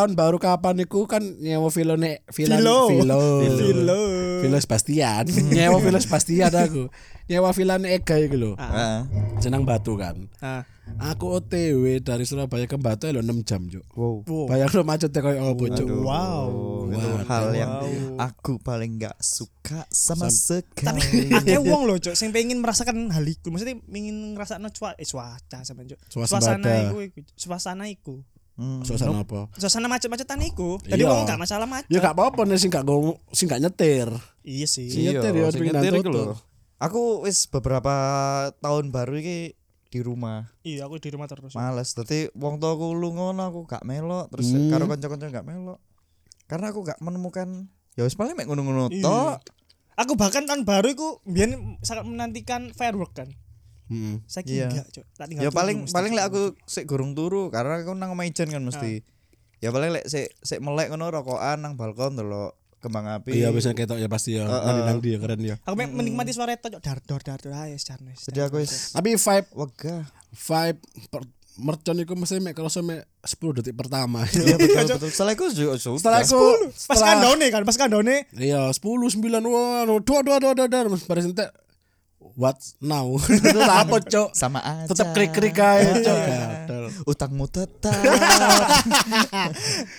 tahun 0.02 0.12
baru 0.14 0.38
kapan 0.38 0.82
iku 0.82 1.06
kan 1.06 1.22
nyewa 1.38 1.70
vilo 1.70 1.94
nek 1.94 2.26
villa 2.28 2.58
Vilo. 2.58 2.90
vilo 2.90 3.20
Vilo. 3.54 4.02
Vilo 4.42 4.58
Sebastian 4.58 5.30
nyewa 5.54 5.78
Vilo 5.78 5.98
Sebastian 5.98 6.50
aku 6.50 6.90
nyewa 7.26 7.50
villa 7.52 7.78
nek 7.78 8.02
Ega 8.02 8.18
iku 8.18 8.36
lho 8.36 8.52
Ah. 8.56 9.06
jenang 9.38 9.62
batu 9.62 9.94
kan 9.94 10.26
Ah. 10.40 10.66
aku 11.00 11.30
OTW 11.32 12.02
dari 12.02 12.26
Surabaya 12.26 12.66
ke 12.66 12.76
Batu 12.76 13.06
ya 13.06 13.14
lho 13.14 13.22
6 13.22 13.42
jam 13.44 13.62
cuk 13.64 13.86
Wow. 13.94 14.50
Lo 14.52 14.82
macetnya 14.82 15.20
kayak 15.20 15.40
apa 15.40 15.64
cuk 15.72 15.86
Aduh, 15.86 16.02
Wow. 16.02 16.50
itu 16.90 17.08
hal 17.24 17.46
yang 17.54 17.72
Wow. 17.72 18.18
aku 18.20 18.58
paling 18.58 18.98
nggak 18.98 19.16
suka 19.18 19.86
sama 19.88 20.28
Sam- 20.28 20.66
Tapi 20.74 21.00
sekali. 21.00 21.32
akeh 21.32 21.60
wong 21.60 21.86
lho, 21.86 21.96
Cuk, 21.98 22.12
sing 22.12 22.30
pengen 22.30 22.60
merasakan 22.60 23.08
hal 23.08 23.24
iku. 23.24 23.48
Maksudnya 23.48 23.80
pengen 23.82 24.34
ngrasakno 24.34 24.68
cuaca 24.70 24.98
eh 24.98 25.06
cuaca 25.06 25.58
sampean, 25.62 25.88
Cuk. 25.88 26.00
Suasembada. 26.06 26.60
Suasana 26.60 26.72
iku, 26.84 26.98
iku. 27.02 27.20
Suasana 27.34 27.84
iku. 27.88 28.14
Hmm. 28.62 28.86
suasana 28.86 29.26
apa 29.26 29.50
Suasana 29.52 29.90
macet-macetan 29.90 30.38
iku. 30.46 30.78
Jadi 30.80 31.02
Iya. 31.02 31.10
wong 31.10 31.26
gak 31.26 31.42
masalah 31.42 31.66
macet. 31.66 31.90
ya 31.90 31.98
gak 32.00 32.14
apa-apa 32.14 32.46
nih 32.46 32.56
sing 32.56 32.70
gak 32.70 32.86
ngomong 32.86 33.18
sing 33.32 33.46
gak 33.46 33.58
nyetir 33.60 34.06
Iya 34.40 34.66
sih. 34.66 34.86
Iya. 34.86 35.18
nyetir 35.18 35.34
ya, 35.34 35.48
sing 35.50 35.60
pengen 35.60 35.74
nyetir 35.76 35.94
iku 35.98 36.10
lho. 36.12 36.36
Aku 36.80 37.02
wis 37.22 37.46
beberapa 37.46 37.94
tahun 38.56 38.90
baru 38.90 39.14
iki 39.16 39.58
di 39.88 40.00
rumah 40.00 40.54
Iya, 40.62 40.86
aku 40.86 40.98
di 40.98 41.10
rumah 41.10 41.26
terus. 41.26 41.52
males 41.52 41.90
dadi 41.92 42.30
wong 42.34 42.58
tuaku 42.58 42.94
lu 42.94 43.12
ngono 43.12 43.42
aku 43.44 43.66
gak 43.66 43.82
melok 43.82 44.30
terus 44.30 44.50
Hmm. 44.50 44.70
karo 44.70 44.86
kanca-kanca 44.86 45.28
gak 45.32 45.44
melok 45.44 45.82
karena 46.46 46.70
aku 46.70 46.80
gak 46.84 47.00
menemukan 47.00 47.66
ya 47.94 48.04
wis 48.04 48.14
paling 48.14 48.34
mek 48.34 48.46
ngono-ngono 48.46 48.88
Iya. 48.88 49.02
tok 49.02 49.38
Aku 49.94 50.16
bahkan 50.16 50.44
tahun 50.44 50.64
baru 50.64 50.88
iku 50.90 51.08
biyen 51.24 51.78
sangat 51.80 52.08
menantikan 52.08 52.72
firework 52.72 53.12
kan. 53.12 53.28
Hmm. 53.92 54.24
Saya 54.24 54.44
Iya. 54.48 54.68
enggak, 54.72 54.88
Cuk. 54.90 55.06
Tak 55.12 55.26
tinggal 55.28 55.44
Ya 55.44 55.52
paling 55.52 55.78
mesti. 55.84 55.92
paling 55.92 56.12
lek 56.16 56.26
aku 56.26 56.42
sik 56.64 56.88
gurung 56.88 57.12
turu 57.12 57.52
karena 57.52 57.84
aku 57.84 57.92
nang 57.92 58.16
omah 58.16 58.24
ijen 58.24 58.48
kan 58.48 58.64
mesti. 58.64 59.04
Ya 59.60 59.70
paling 59.70 59.92
lek 59.92 60.08
sik 60.08 60.32
sik 60.40 60.64
melek 60.64 60.88
ngono 60.88 61.12
rokokan 61.12 61.60
nang 61.60 61.76
balkon 61.76 62.16
delok 62.16 62.56
kembang 62.80 63.06
api. 63.06 63.36
Iya 63.36 63.52
bisa 63.52 63.76
ketok 63.76 64.00
ya 64.00 64.08
pasti 64.08 64.34
ya. 64.34 64.48
Heeh. 64.48 64.88
Nang 64.88 64.98
dia 64.98 65.20
keren 65.20 65.44
ya. 65.44 65.60
Aku 65.62 65.76
mek 65.76 65.92
menikmati 65.92 66.32
suara 66.32 66.56
itu 66.56 66.72
dar 66.72 67.04
dor 67.04 67.20
dar 67.20 67.38
dor 67.38 67.54
ae. 67.54 67.76
Jadi 67.76 68.40
aku 68.40 68.58
wis 68.58 68.96
Tapi 68.96 69.14
vibe 69.14 69.48
wegah. 69.54 70.02
vibe 70.32 70.80
per, 71.12 71.22
mercon 71.60 72.00
iku 72.00 72.16
mesti 72.16 72.40
mek 72.40 72.56
kalau 72.56 72.72
mek 72.82 73.06
10 73.22 73.60
detik 73.60 73.76
pertama. 73.76 74.24
Iya 74.26 74.56
betul 74.56 74.88
betul. 74.88 75.10
Setelah 75.12 75.36
aku 75.36 75.46
juga 75.52 75.76
sudah. 75.78 76.00
Setelah 76.00 76.20
aku 76.24 76.42
pas 76.88 76.98
kandone 76.98 77.46
kan, 77.52 77.62
pas 77.62 77.78
kandone 77.78 78.16
Iya, 78.34 78.72
10 78.72 78.82
9 78.82 79.20
wah, 79.46 79.84
dua 80.00 80.24
dua 80.24 80.38
dua 80.40 80.52
dua 80.56 80.66
dua 80.66 80.98
baris 81.06 81.28
entek 81.28 81.52
what 82.42 82.58
now? 82.82 83.14
Itu 83.46 83.62
apa, 83.62 84.02
Cok? 84.02 84.34
sama 84.34 84.58
aja. 84.60 84.90
Tetap 84.90 85.14
krik-krik 85.14 85.54
aja, 85.54 85.94
Cok. 85.96 86.18
Gatel. 86.20 86.84
Utangmu 87.06 87.46
tetap. 87.46 87.94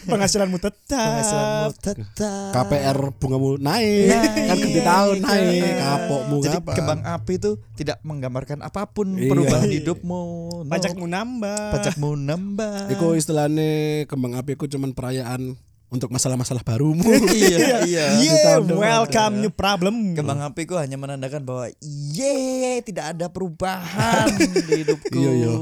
penghasilanmu 0.05 0.59
tetap. 0.59 0.99
Penghasilanmu 0.99 1.71
tetap. 1.79 2.51
KPR 2.53 2.99
bungamu 3.15 3.57
naik, 3.57 4.11
Naik. 4.11 4.35
kan 4.43 4.57
ganti 4.59 4.81
tahun 4.83 5.17
naik, 5.21 5.63
kapokmu 5.79 6.37
Jadi 6.43 6.59
apa? 6.59 6.73
kembang 6.75 7.01
api 7.05 7.33
itu 7.35 7.51
tidak 7.75 7.99
menggambarkan 8.03 8.59
apa 8.61 8.83
pun 8.87 9.15
Iya. 9.15 9.31
perubahan 9.31 9.71
hidupmu. 9.71 10.23
No. 10.63 10.69
Pajakmu 10.69 11.07
nambah. 11.07 11.63
pajakmu 11.71 12.11
nambah. 12.17 12.77
Iku 12.91 13.15
istilahnya 13.15 13.71
kembang 14.05 14.35
api 14.35 14.55
ku 14.55 14.67
cuman 14.67 14.93
perayaan 14.93 15.55
untuk 15.93 16.09
masalah-masalah 16.09 16.65
barumu. 16.65 17.05
iya 17.37 17.85
iya. 17.85 18.05
Yeah, 18.17 18.37
tahun 18.41 18.65
depan. 18.67 18.81
welcome 18.81 19.35
new 19.45 19.53
problem. 19.53 20.17
Kembang 20.17 20.41
api 20.41 20.65
ku 20.65 20.81
hanya 20.81 20.97
menandakan 20.97 21.45
bahwa 21.45 21.69
ye 21.85 22.81
tidak 22.81 23.13
ada 23.13 23.29
perubahan 23.29 24.33
di 24.67 24.83
hidupku. 24.83 25.13
Iya, 25.13 25.31
iya. 25.37 25.53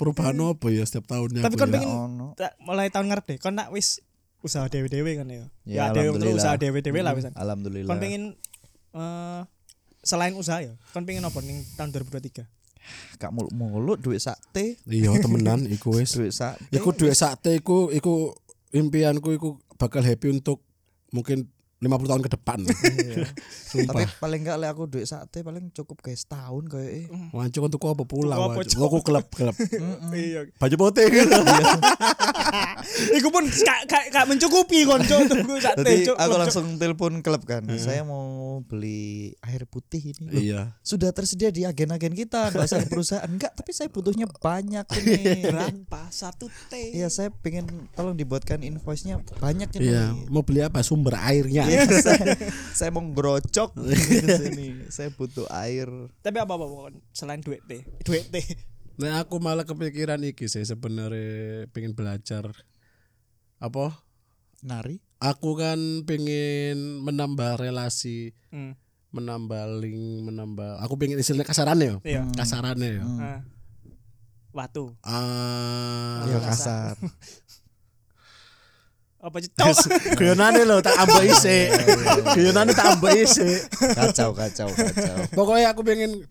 Perubahan 0.00 0.34
apa 0.40 0.66
ya 0.72 0.82
setiap 0.82 1.04
tahunnya? 1.06 1.44
Tapi 1.44 1.54
kan 1.54 1.68
pengen 1.68 1.90
mulai 2.64 2.88
tahun 2.88 3.12
ngarep 3.12 3.24
deh. 3.28 3.38
Kon 3.38 3.52
nak 3.52 3.68
wis 3.70 4.00
usaha 4.40 4.66
dewe-dewe 4.66 5.20
kan 5.20 5.28
ya. 5.28 5.36
Ya, 5.36 5.44
Ya, 5.62 5.84
dewe 5.92 6.16
terus 6.16 6.32
alhamdulillah. 6.32 6.40
usaha 6.40 6.54
dewe-dewe 6.56 6.98
lah 7.04 7.12
wisan. 7.12 7.32
Alhamdulillah. 7.36 7.90
Kon 7.92 7.98
pengen 8.00 8.22
eh 8.96 9.40
selain 10.02 10.34
usaha 10.34 10.58
ya, 10.58 10.74
kon 10.90 11.06
pengen 11.06 11.22
apa 11.22 11.38
ning 11.44 11.62
tahun 11.76 11.92
2023? 11.92 12.42
gak 13.14 13.30
muluk-muluk 13.30 14.02
duit 14.02 14.18
sakte, 14.18 14.74
Iya 14.90 15.14
temenan 15.22 15.70
iku 15.70 15.94
wis. 15.94 16.10
duit 16.18 16.34
sakte. 16.34 16.66
Iku 16.74 16.90
duit 16.90 17.14
sakte 17.14 17.54
iku 17.54 17.94
iku 17.94 18.34
impianku 18.72 19.36
iku 19.36 19.60
bakal 19.76 20.00
happy 20.00 20.32
untuk 20.32 20.64
mungkin 21.12 21.52
50 21.82 22.10
tahun 22.14 22.22
ke 22.22 22.30
depan. 22.38 22.58
Tapi 22.62 23.26
Sumpah. 23.66 24.06
paling 24.22 24.40
gak 24.46 24.56
lek 24.62 24.70
aku 24.70 24.86
duit 24.86 25.06
sakte 25.10 25.42
paling 25.42 25.74
cukup 25.74 25.98
kayak 25.98 26.18
setahun 26.22 26.62
kayak 26.70 27.10
Wancu 27.34 27.58
kan 27.58 27.70
tuku 27.74 27.86
apa 27.90 28.04
pulau 28.06 28.54
Tuku? 28.62 28.82
Aku 28.86 28.98
klub 29.02 29.26
klub. 29.34 29.56
Iya. 30.14 30.46
Baju 30.62 30.76
putih 30.78 31.06
gitu. 31.10 31.34
Iku 33.18 33.28
pun 33.34 33.44
gak 33.50 33.80
gak 33.90 34.04
gak 34.14 34.24
mencukupi 34.30 34.86
kon 34.86 35.02
cuk 35.02 35.26
tunggu 35.26 35.58
sak 35.58 35.74
Jadi 35.82 36.06
aku 36.14 36.34
langsung 36.38 36.66
telepon 36.78 37.18
klub 37.18 37.42
kan. 37.42 37.66
Saya 37.74 38.06
mau 38.06 38.62
beli 38.62 39.34
air 39.42 39.66
putih 39.66 40.14
ini. 40.14 40.52
Iya. 40.52 40.78
Sudah 40.86 41.10
tersedia 41.10 41.50
di 41.50 41.66
agen-agen 41.66 42.14
kita, 42.14 42.54
bahasa 42.54 42.78
perusahaan. 42.86 43.26
Enggak, 43.26 43.56
tapi 43.58 43.74
saya 43.74 43.88
butuhnya 43.90 44.28
banyak 44.28 44.86
ini. 45.02 45.48
berapa 45.50 46.00
satu 46.12 46.46
T. 46.70 46.94
Iya, 46.94 47.08
saya 47.08 47.32
pengen 47.32 47.88
tolong 47.96 48.14
dibuatkan 48.14 48.60
invoice-nya 48.62 49.18
banyak 49.40 49.68
ini. 49.80 49.90
Iya, 49.90 50.14
mau 50.28 50.44
beli 50.44 50.62
apa? 50.62 50.84
Sumber 50.84 51.16
airnya. 51.18 51.64
Iya, 51.72 51.82
saya, 51.98 52.22
saya 52.78 52.90
mau 52.90 53.02
ngerocok 53.02 53.70
di 53.88 53.96
sini. 54.28 54.66
Saya 54.88 55.08
butuh 55.10 55.48
air. 55.50 55.88
Tapi 56.20 56.36
apa 56.36 56.52
apa 56.52 56.66
selain 57.10 57.40
duit 57.40 57.64
T. 57.64 57.80
Duit 58.02 58.28
T. 58.28 58.36
Nah, 59.00 59.24
aku 59.24 59.40
malah 59.40 59.64
kepikiran 59.64 60.20
iki 60.20 60.46
sih 60.46 60.62
sebenarnya 60.62 61.64
pengen 61.72 61.96
belajar 61.96 62.52
apa? 63.56 63.96
Nari. 64.60 65.00
Aku 65.18 65.54
kan 65.54 65.78
pengen 66.02 67.00
menambah 67.00 67.56
relasi, 67.56 68.34
Hmm. 68.50 68.74
menambah 69.10 69.78
link, 69.78 70.02
menambah. 70.24 70.82
Aku 70.82 70.94
pengen 70.94 71.16
istilahnya 71.16 71.46
kasarannya 71.46 71.86
ya. 71.86 71.96
Iya. 72.04 72.22
Kasarannya 72.32 72.90
ya. 72.90 73.04
Ah. 73.18 73.40
Watu. 74.52 74.92
Ah, 75.00 76.28
Iya 76.28 76.38
kasar. 76.42 76.94
Apa 79.22 79.38
cuk? 79.38 80.18
Guyonane 80.18 80.66
lho 80.66 80.82
tak 80.82 80.98
ambek 80.98 81.30
isik. 81.30 81.70
Guyonane 82.34 82.74
tak 82.74 82.98
ambek 82.98 83.22
isik. 83.22 83.70
Kacau, 83.94 84.34
kacau, 84.34 84.66
kacau. 84.74 85.16
Pokoknya 85.30 85.70
aku 85.70 85.86
pengen 85.86 86.26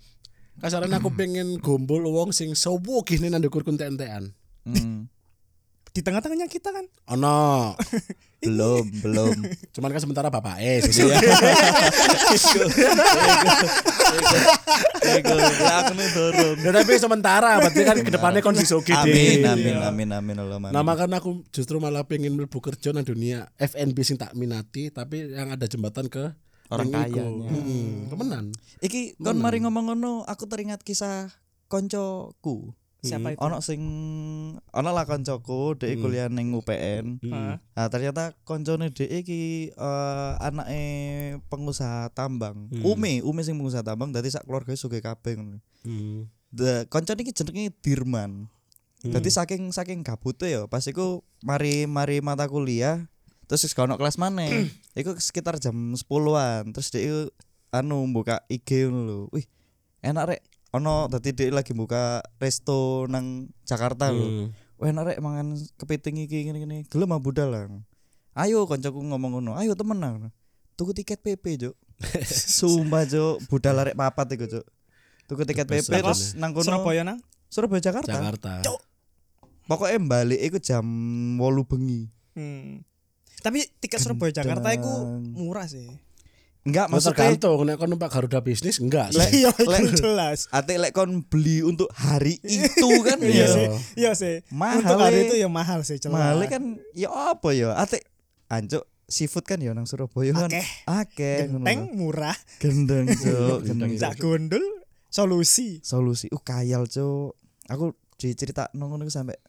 kasaran 0.59 0.91
aku 0.91 1.07
pengen 1.15 1.55
gombol 1.63 2.03
wong 2.11 2.35
sing 2.35 2.51
sewugih 2.51 3.23
nih 3.23 3.31
nang 3.31 3.39
ndukur 3.39 3.63
entek-entekan. 3.63 4.35
Hmm. 4.67 5.07
Di 5.91 5.99
tengah-tengahnya 5.99 6.47
kita 6.47 6.71
kan. 6.71 6.85
Ono. 7.15 7.75
Belum, 8.41 8.89
belum. 9.05 9.37
Cuman 9.69 9.93
kan 9.93 10.01
sementara 10.01 10.33
bapak 10.33 10.57
eh 10.65 10.81
nih 15.93 16.09
dorong. 16.09 16.57
Ya, 16.57 16.71
tapi 16.73 16.93
sementara 16.97 17.61
berarti 17.61 17.81
kan 17.85 18.01
ke 18.01 18.09
depannya 18.09 18.41
kon 18.41 18.57
sih 18.57 18.65
oke 18.73 18.89
Amin, 18.97 19.45
deh. 19.45 19.45
amin, 19.45 19.77
amin, 19.77 20.09
amin, 20.09 20.35
Allahumma. 20.41 20.73
Nah 20.73 20.81
makanya 20.81 21.21
aku 21.21 21.45
justru 21.53 21.77
malah 21.77 22.01
pengen 22.01 22.33
mlebu 22.33 22.57
kerja 22.57 22.89
nang 22.89 23.05
dunia 23.05 23.45
FNB 23.61 23.97
sing 24.01 24.17
tak 24.17 24.33
minati 24.33 24.89
tapi 24.89 25.29
yang 25.37 25.53
ada 25.53 25.69
jembatan 25.69 26.09
ke 26.09 26.33
Orang 26.71 26.87
kayanya. 26.87 27.45
Heeh, 27.51 28.07
temenan. 28.07 28.55
Iki 28.79 29.19
kon 29.19 29.37
mari 29.37 29.59
ngomong 29.59 29.91
ngono, 29.91 30.23
aku 30.23 30.47
teringat 30.47 30.81
kisah 30.87 31.27
koncoku. 31.67 32.71
Siapa 33.01 33.33
itu? 33.33 33.41
Ono 33.41 33.57
sing 33.65 33.81
ono 34.61 34.89
lah 34.93 35.09
koncoku, 35.09 35.73
dhek 35.73 35.97
kuliah 35.97 36.29
ning 36.29 36.53
UPN. 36.53 37.17
Ah. 37.33 37.57
Nah, 37.57 37.87
ternyata 37.89 38.37
koncone 38.45 38.93
dhek 38.93 39.09
iki 39.09 39.73
eh 39.73 40.31
anake 40.37 40.83
pengusaha 41.49 42.13
tambang. 42.13 42.69
Umi, 42.85 43.25
Umi 43.25 43.41
sing 43.41 43.57
pengusaha 43.57 43.81
tambang 43.81 44.13
dadi 44.13 44.29
sak 44.29 44.45
keluarga 44.45 44.77
sugih 44.77 45.01
kabeh 45.01 45.33
ngono. 45.33 45.57
Hmm. 45.81 46.29
The 46.53 46.85
koncone 46.93 47.25
iki 47.25 47.33
jenenge 47.33 47.73
Dirman. 47.81 48.45
Dadi 49.01 49.33
saking 49.33 49.73
saking 49.73 50.05
gabute 50.05 50.45
ya, 50.45 50.69
pas 50.69 50.85
iku 50.85 51.25
mari 51.41 51.89
mari 51.89 52.21
mata 52.21 52.45
kuliah 52.45 53.09
terus 53.49 53.65
wis 53.65 53.73
ono 53.73 53.97
kelas 53.97 54.21
maneh. 54.21 54.69
iku 54.99 55.17
sekitar 55.17 55.57
jam 55.57 55.97
10-an. 55.97 56.69
Terus 56.69 56.93
dia 56.93 57.01
iku 57.09 57.33
anu 57.73 58.05
buka 58.13 58.45
IG 58.45 58.93
ngono 58.93 59.01
lho. 59.09 59.19
Wih, 59.33 59.49
enak 60.05 60.37
rek. 60.37 60.41
Ono 60.71 61.11
dadi 61.11 61.35
dia 61.35 61.51
lagi 61.51 61.75
buka 61.75 62.23
resto 62.39 63.03
nang 63.11 63.51
Jakarta 63.67 64.07
lho. 64.07 64.23
Hmm. 64.23 64.47
Wah 64.79 64.87
enak 64.87 65.03
rek 65.13 65.19
mangan 65.19 65.59
kepiting 65.75 66.23
iki 66.25 66.47
ngene-ngene. 66.47 66.87
Gelem 66.87 67.11
ah 67.11 67.19
budal 67.19 67.51
lah. 67.51 67.67
Ayo 68.39 68.63
koncoku 68.63 68.97
ngomong 69.03 69.37
ngono. 69.37 69.51
Ayo 69.59 69.75
temenan. 69.75 70.31
Tuku 70.79 70.95
tiket 70.95 71.19
PP, 71.21 71.45
Juk. 71.61 71.75
Sumpah, 72.57 73.05
Juk. 73.05 73.43
Budal 73.51 73.83
arek 73.83 73.93
papat 73.93 74.33
iku, 74.33 74.47
Juk. 74.47 74.65
Tuku 75.27 75.43
tiket 75.43 75.67
PP 75.67 75.91
terus 75.91 76.33
nang 76.39 76.55
kono 76.55 76.65
Surabaya 76.65 77.03
nang. 77.03 77.19
Surabaya 77.51 77.83
Jakarta. 77.83 78.15
Jakarta. 78.15 78.51
Pokoknya 79.67 79.99
balik 80.03 80.39
iku 80.39 80.57
jam 80.57 80.83
8 81.37 81.67
bengi. 81.67 82.07
Hmm. 82.35 82.83
Tapi 83.43 83.67
tiket 83.79 83.99
Surabaya 83.99 84.31
Jakarta 84.31 84.71
Gendang. 84.71 85.35
murah 85.35 85.67
sih. 85.67 85.87
Enggak 86.61 86.87
Maksudnya 86.87 86.93
maksudnya 86.93 87.17
tergantung 87.33 87.59
nek 87.63 87.75
kon 87.75 87.89
numpak 87.89 88.09
Garuda 88.09 88.39
bisnis 88.39 88.77
enggak 88.77 89.09
sih. 89.09 89.17
Lek- 89.17 89.33
Iya, 89.33 89.49
lek- 89.49 89.81
itu 89.81 89.91
jelas. 89.99 90.45
Ate 90.47 90.77
lek 90.77 90.91
kon 90.91 91.23
beli 91.23 91.61
untuk 91.61 91.89
hari 91.91 92.37
itu 92.39 92.89
kan 93.01 93.17
Iya 93.17 93.33
ya. 93.33 93.47
sih. 93.47 93.65
Iya 93.97 94.11
sih. 94.13 94.35
Mahal, 94.47 94.77
Untuk 94.79 94.97
hari 94.99 95.17
eh. 95.17 95.25
itu 95.25 95.35
ya 95.35 95.47
mahal 95.47 95.81
sih 95.81 95.97
jelas. 95.97 96.13
Mahal 96.13 96.45
kan 96.45 96.63
ya 96.91 97.09
apa 97.09 97.49
ya? 97.51 97.73
Ate 97.73 98.05
ancuk 98.47 98.85
seafood 99.05 99.43
kan 99.43 99.57
ya 99.57 99.71
nang 99.71 99.83
Surabaya 99.83 100.37
kan. 100.37 100.47
Akeh. 100.47 100.67
Akeh 100.85 101.37
Genteng 101.47 101.79
murah. 101.93 102.37
Gendeng, 102.57 103.09
Cuk. 103.17 103.65
Gendeng. 103.65 103.97
Cak 103.97 104.15
gondol 104.15 104.61
solusi. 105.07 105.81
Solusi. 105.81 106.29
Uh 106.29 106.39
kayal, 106.39 106.85
Cuk. 106.85 107.35
Aku 107.67 107.91
dicerita 108.15 108.69
ngono 108.71 109.01
iku 109.01 109.09
sampe 109.11 109.41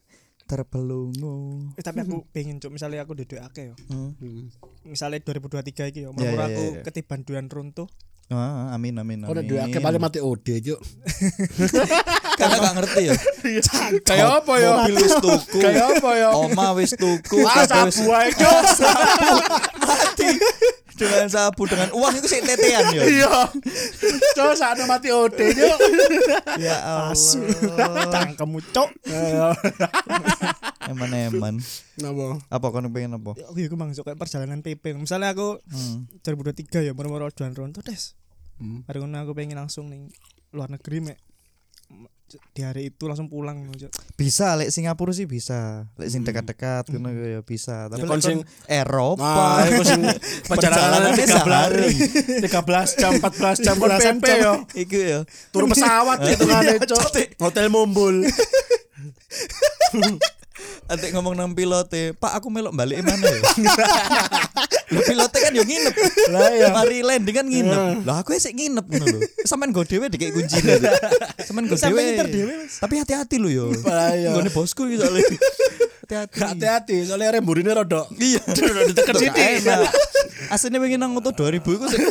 terbelungu. 0.53 1.37
Eh, 1.81 1.85
tapi 1.85 2.05
aku 2.05 2.29
pengen 2.29 2.61
cuk 2.61 2.77
misalnya 2.77 3.09
aku 3.09 3.17
duduk 3.17 3.41
akeh 3.41 3.73
yo. 3.73 3.75
Hmm. 3.89 4.53
Misalnya 4.85 5.25
2023 5.25 5.89
iki 5.89 6.05
yo, 6.05 6.13
menurut 6.13 6.37
ya, 6.37 6.45
aku 6.53 6.63
ya, 6.63 6.77
ya. 6.77 6.83
ketiban 6.85 7.25
duan 7.25 7.49
runtuh. 7.49 7.89
Ah, 8.33 8.73
amin 8.73 8.97
amin 8.97 9.25
Kok 9.25 9.29
amin. 9.29 9.35
udah 9.37 9.45
dua 9.45 9.61
akeh 9.69 9.81
paling 9.81 10.01
mati 10.01 10.21
ode 10.21 10.55
juk. 10.61 10.81
Karena 12.41 12.57
gak 12.65 12.75
ngerti 12.81 13.01
ya. 13.09 13.13
Kayak 14.09 14.29
apa 14.41 14.53
ya? 14.57 14.71
Mobil 14.73 14.97
wis 15.05 15.15
tuku. 15.21 15.59
Kayak 15.61 15.85
apa 16.01 16.11
ya? 16.17 16.29
Oma 16.33 16.69
wis 16.77 16.93
tuku. 16.97 17.37
Wah, 17.45 17.65
kabeh 17.65 17.93
wis- 17.93 17.97
sabu 18.01 18.13
ae 18.13 18.29
juk. 18.33 18.49
mati 19.89 20.29
dengan 21.07 21.29
sabu 21.31 21.67
dengan 21.67 21.91
uang 21.95 22.15
itu 22.19 22.27
sih 22.31 22.41
tetean 22.43 22.87
ya. 22.95 23.03
Iya. 23.03 23.35
Coba 24.39 24.53
saat 24.55 24.79
mati 24.87 25.11
ode 25.11 25.53
juk. 25.55 25.79
Ya 26.61 27.09
Asu. 27.11 27.43
Allah. 27.79 28.11
Cangkemmu 28.11 28.61
cuk. 28.71 28.91
Eman-eman. 30.87 31.59
Napa? 31.99 32.43
Apa 32.51 32.67
kau 32.71 32.81
pengen 32.91 33.19
apa? 33.19 33.33
Aku 33.51 33.59
iku 33.59 33.75
masuk 33.79 34.07
kayak 34.07 34.19
perjalanan 34.19 34.61
PP. 34.61 34.95
Misalnya 34.95 35.33
aku 35.33 35.59
Hmm. 35.73 36.07
2023 36.23 36.85
ya 36.85 36.93
moro-moro 36.93 37.31
duan 37.33 37.55
runtuh 37.55 37.83
des. 37.83 38.15
Hmm. 38.61 38.85
Hari 38.87 38.99
aku 39.01 39.33
pengen 39.35 39.59
langsung 39.59 39.89
ning 39.91 40.13
luar 40.53 40.69
negeri 40.69 41.01
mek 41.01 41.19
di 42.51 42.61
hari 42.61 42.89
itu 42.89 43.05
langsung 43.05 43.27
pulang. 43.27 43.69
Bisa 44.13 44.53
lek 44.55 44.69
Singapura 44.69 45.11
sih 45.11 45.25
bisa. 45.25 45.87
Lek 45.95 46.07
sing 46.07 46.21
dekat-dekat 46.21 46.89
ngono 46.89 47.09
ya 47.11 47.41
bisa. 47.41 47.87
Tapi 47.87 47.97
Ya, 47.97 48.03
lek 48.03 48.11
kon 48.11 48.21
sing- 48.21 48.45
Eropa 48.65 49.23
Nah, 49.23 49.65
itu 49.65 49.83
sing 49.85 50.01
perjalanan 50.51 51.13
Perjalanannya 51.13 51.87
13 52.41 52.45
13 52.45 52.99
jam 52.99 53.11
14 53.17 53.61
jam 53.61 53.75
kon 53.75 53.81
Belasan 53.87 54.15
PP 54.17 54.27
jam. 54.27 54.39
yo. 54.39 54.53
iku 54.75 54.97
ya. 54.97 55.19
Turun 55.49 55.69
pesawat 55.69 56.17
itu 56.29 56.45
kan 56.45 56.63
cok. 56.83 57.03
Hotel 57.39 57.67
Mumbul. 57.69 58.25
Nanti 60.83 61.07
ngomong 61.15 61.33
nang 61.33 61.55
pilote, 61.55 62.13
Pak 62.13 62.37
aku 62.37 62.53
melok 62.53 62.75
balik 62.75 63.01
mana 63.01 63.25
ya? 63.25 63.41
Lah 64.93 65.03
pilote 65.09 65.39
kan 65.41 65.53
yo 65.57 65.65
nginep. 65.65 65.95
Lah 66.29 66.49
iya. 66.53 66.69
Mari 66.69 67.01
landing 67.01 67.33
kan 67.33 67.47
nginep. 67.49 68.05
Lah 68.05 68.21
aku 68.21 68.37
sik 68.37 68.53
nginep 68.53 68.85
ngono 68.85 69.07
lho. 69.09 69.19
Sampean 69.49 69.73
go 69.73 69.89
dhewe 69.89 70.13
dikek 70.13 70.37
kunci 70.37 70.61
Sampean 71.41 71.65
go 71.65 71.81
Sampai 71.81 71.97
dhewe. 71.97 72.03
nginter 72.13 72.29
dhewe, 72.29 72.53
Mas. 72.61 72.77
Tapi 72.77 72.95
hati-hati 73.01 73.41
lho 73.41 73.49
yo. 73.49 73.67
Lah 73.89 74.13
iya. 74.13 74.37
Nggone 74.37 74.53
bosku 74.53 74.85
iki 74.85 75.01
soalnya. 75.01 75.25
Hati-hati. 76.13 76.45
Hati-hati 76.45 76.97
soalnya 77.09 77.33
rem 77.33 77.45
burine 77.45 77.73
rodok. 77.73 78.07
Iya, 78.21 78.45
ditekan 78.93 79.15
Gak 79.17 79.23
sithik. 79.23 79.65
enak. 79.65 79.81
Aslinya 80.53 80.79
pengen 80.83 81.01
nang 81.01 81.13
motor 81.17 81.33
2000 81.33 81.65
iku 81.65 81.87
sing 81.89 82.03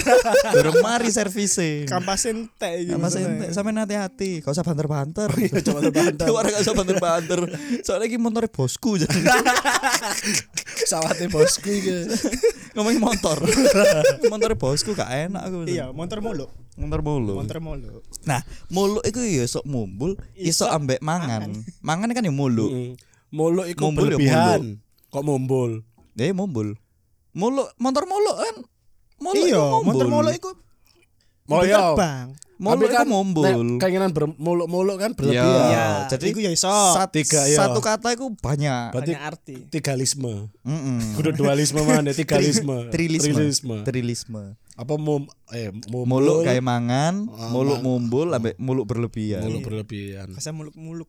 durung 0.55 0.81
mari 0.81 1.13
servise. 1.13 1.86
Kampas 1.86 2.25
entek 2.25 2.74
iki. 2.81 2.91
Mas 2.98 3.13
maksudnya. 3.13 3.29
ente, 3.29 3.46
sampean 3.53 3.77
hati-hati, 3.77 4.41
gak 4.41 4.50
usah 4.50 4.65
banter-banter. 4.65 5.29
Iya, 5.38 5.62
coba 5.62 5.77
banter-banter. 5.86 6.25
Keluar 6.25 6.43
gak 6.50 6.62
usah 6.63 6.74
banter-banter. 6.74 7.39
Soalnya 7.86 8.08
iki 8.10 8.17
motornya 8.17 8.50
bosku 8.50 8.98
jadi 8.98 9.13
Pesawatnya 10.81 11.27
bosku 11.29 11.70
iki. 11.70 11.91
ngomongin 12.74 13.01
motor. 13.03 13.38
motornya 14.31 14.58
bosku 14.58 14.98
gak 14.98 15.12
enak 15.29 15.41
aku. 15.46 15.58
Iya, 15.70 15.93
motor 15.93 16.24
mulu. 16.24 16.50
motor 16.79 17.01
mulu. 17.03 17.34
Motor 17.38 17.60
mulu. 17.62 18.01
Nah, 18.25 18.41
mulu 18.72 19.03
iku 19.05 19.22
ya 19.22 19.46
sok 19.46 19.67
mumbul, 19.67 20.17
iso 20.34 20.65
ambek 20.65 21.03
mangan. 21.03 21.51
Mangan 21.84 22.10
kan 22.10 22.25
ya 22.25 22.34
mulu. 22.34 22.72
Mm. 22.72 23.11
Mulu 23.32 23.64
iku 23.64 23.82
Mumbul 23.82 24.04
ya 24.04 24.08
berlebihan. 24.12 24.62
Kok 25.08 25.24
mumbul? 25.24 25.72
Ya 26.14 26.32
mumbul. 26.32 26.76
Mulu 27.32 27.64
motor 27.78 28.04
mulu 28.04 28.32
kan. 28.36 28.56
Mulu 29.18 29.40
Iya, 29.42 29.64
motor 29.82 30.08
mulu 30.08 30.30
iku 30.30 30.52
Oh 31.48 31.58
udah 31.58 31.66
iya. 31.66 31.80
terbang. 31.82 32.28
Mulu 32.58 32.84
iku 32.86 33.04
mumbul. 33.04 33.44
nek 33.44 33.56
keinginan 33.80 34.12
bermuluk-muluk 34.12 34.96
kan 34.96 35.12
Iya. 35.12 35.18
berlebihan. 35.18 35.64
Iya, 35.66 35.86
jadi 36.10 36.26
iku 36.28 36.40
ya 36.40 36.52
iso. 36.52 36.70
Sat- 36.70 37.12
Tiga, 37.12 37.42
iya. 37.46 37.58
Satu 37.58 37.80
kata 37.80 38.12
iku 38.12 38.32
banyak. 38.34 38.92
Berarti 38.92 39.12
Banyak 39.12 39.24
arti. 39.26 39.56
tigalisme. 39.68 40.52
Mm-mm. 40.62 41.16
Kudu 41.16 41.32
dualisme 41.34 41.82
mana 41.82 42.12
tigalisme. 42.12 42.88
Trilisme. 42.88 43.32
Trilisme. 43.34 43.76
Trilisme. 43.82 44.44
Apa 44.74 44.96
mum 44.96 45.24
eh 45.50 45.72
mumbul, 45.86 46.08
Muluk 46.08 46.38
kayak 46.44 46.62
mangan, 46.62 47.28
muluk 47.52 47.80
mang- 47.80 47.86
mumbul 48.02 48.28
ambek 48.30 48.56
muluk 48.58 48.86
berlebihan. 48.86 49.42
muluk 49.42 49.62
berlebihan. 49.62 50.32
Bahasa 50.32 50.52
muluk-muluk. 50.52 51.08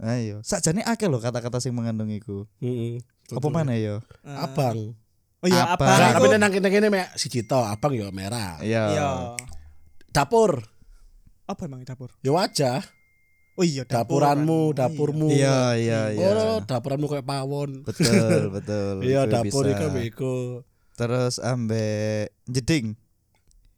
Ayo, 0.00 0.40
sakjane 0.40 0.80
akeh 0.80 1.12
lho 1.12 1.20
kata-kata 1.20 1.60
sing 1.60 1.76
mengandung 1.76 2.08
iku. 2.08 2.48
Heeh. 2.64 3.04
Apa 3.36 3.48
mana 3.52 3.76
ya? 3.76 4.00
Eh, 4.24 4.32
Abang. 4.32 4.96
Oh 5.40 5.48
iya? 5.48 5.76
Nah, 5.76 6.16
iku? 6.16 6.24
tapi 6.24 6.26
nang 6.40 6.52
kene 6.52 6.88
mek 6.88 7.16
siji 7.20 7.44
to, 7.44 7.60
abang 7.60 7.92
ya 7.92 8.08
merah. 8.08 8.60
Iya. 8.64 8.84
Iya. 8.96 9.08
Dapur, 10.08 10.64
Apa 11.44 11.68
emang 11.68 11.84
dapur? 11.84 12.12
ya 12.24 12.32
wajah. 12.32 12.80
Oh 13.60 13.64
iya, 13.64 13.84
dapur. 13.84 14.24
Dapuranmu, 14.24 14.72
kan. 14.72 14.88
dapurmu. 14.88 15.28
Iya, 15.28 15.76
iya, 15.76 16.00
iya. 16.16 16.28
Oh, 16.32 16.64
dapuranmu 16.64 17.06
kayak 17.08 17.26
pawon. 17.28 17.84
Betul, 17.84 18.48
betul. 18.56 18.94
Iya, 19.08 19.28
dapur 19.28 19.68
iku 19.68 19.86
iku. 20.00 20.34
Terus 20.96 21.36
ambek 21.40 22.32
jeding. 22.48 22.96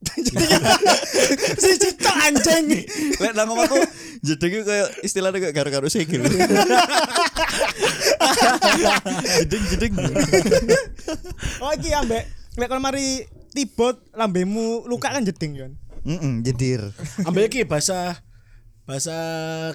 si 1.63 1.71
cicok 1.79 2.17
anjing. 2.27 2.67
Lek 3.23 3.33
nang 3.35 3.51
omahku 3.55 3.79
jeding 4.23 4.53
iku 4.61 4.65
kayak 4.67 4.88
istilahnya 5.07 5.38
kayak 5.38 5.55
garu-garu 5.55 5.88
sikil. 5.88 6.23
jeding 9.43 9.62
jeding. 9.73 9.93
Oh 11.62 11.73
iki 11.75 11.95
ambek 11.95 12.27
lek 12.59 12.69
kon 12.69 12.83
mari 12.83 13.25
tibot 13.55 14.03
lambemu 14.17 14.85
luka 14.91 15.12
kan 15.12 15.25
jeding 15.25 15.53
kan. 15.59 15.73
Heeh, 16.03 16.33
jedir. 16.43 16.83
Ambek 17.23 17.55
iki 17.55 17.62
bahasa 17.62 18.19
bahasa 18.83 19.15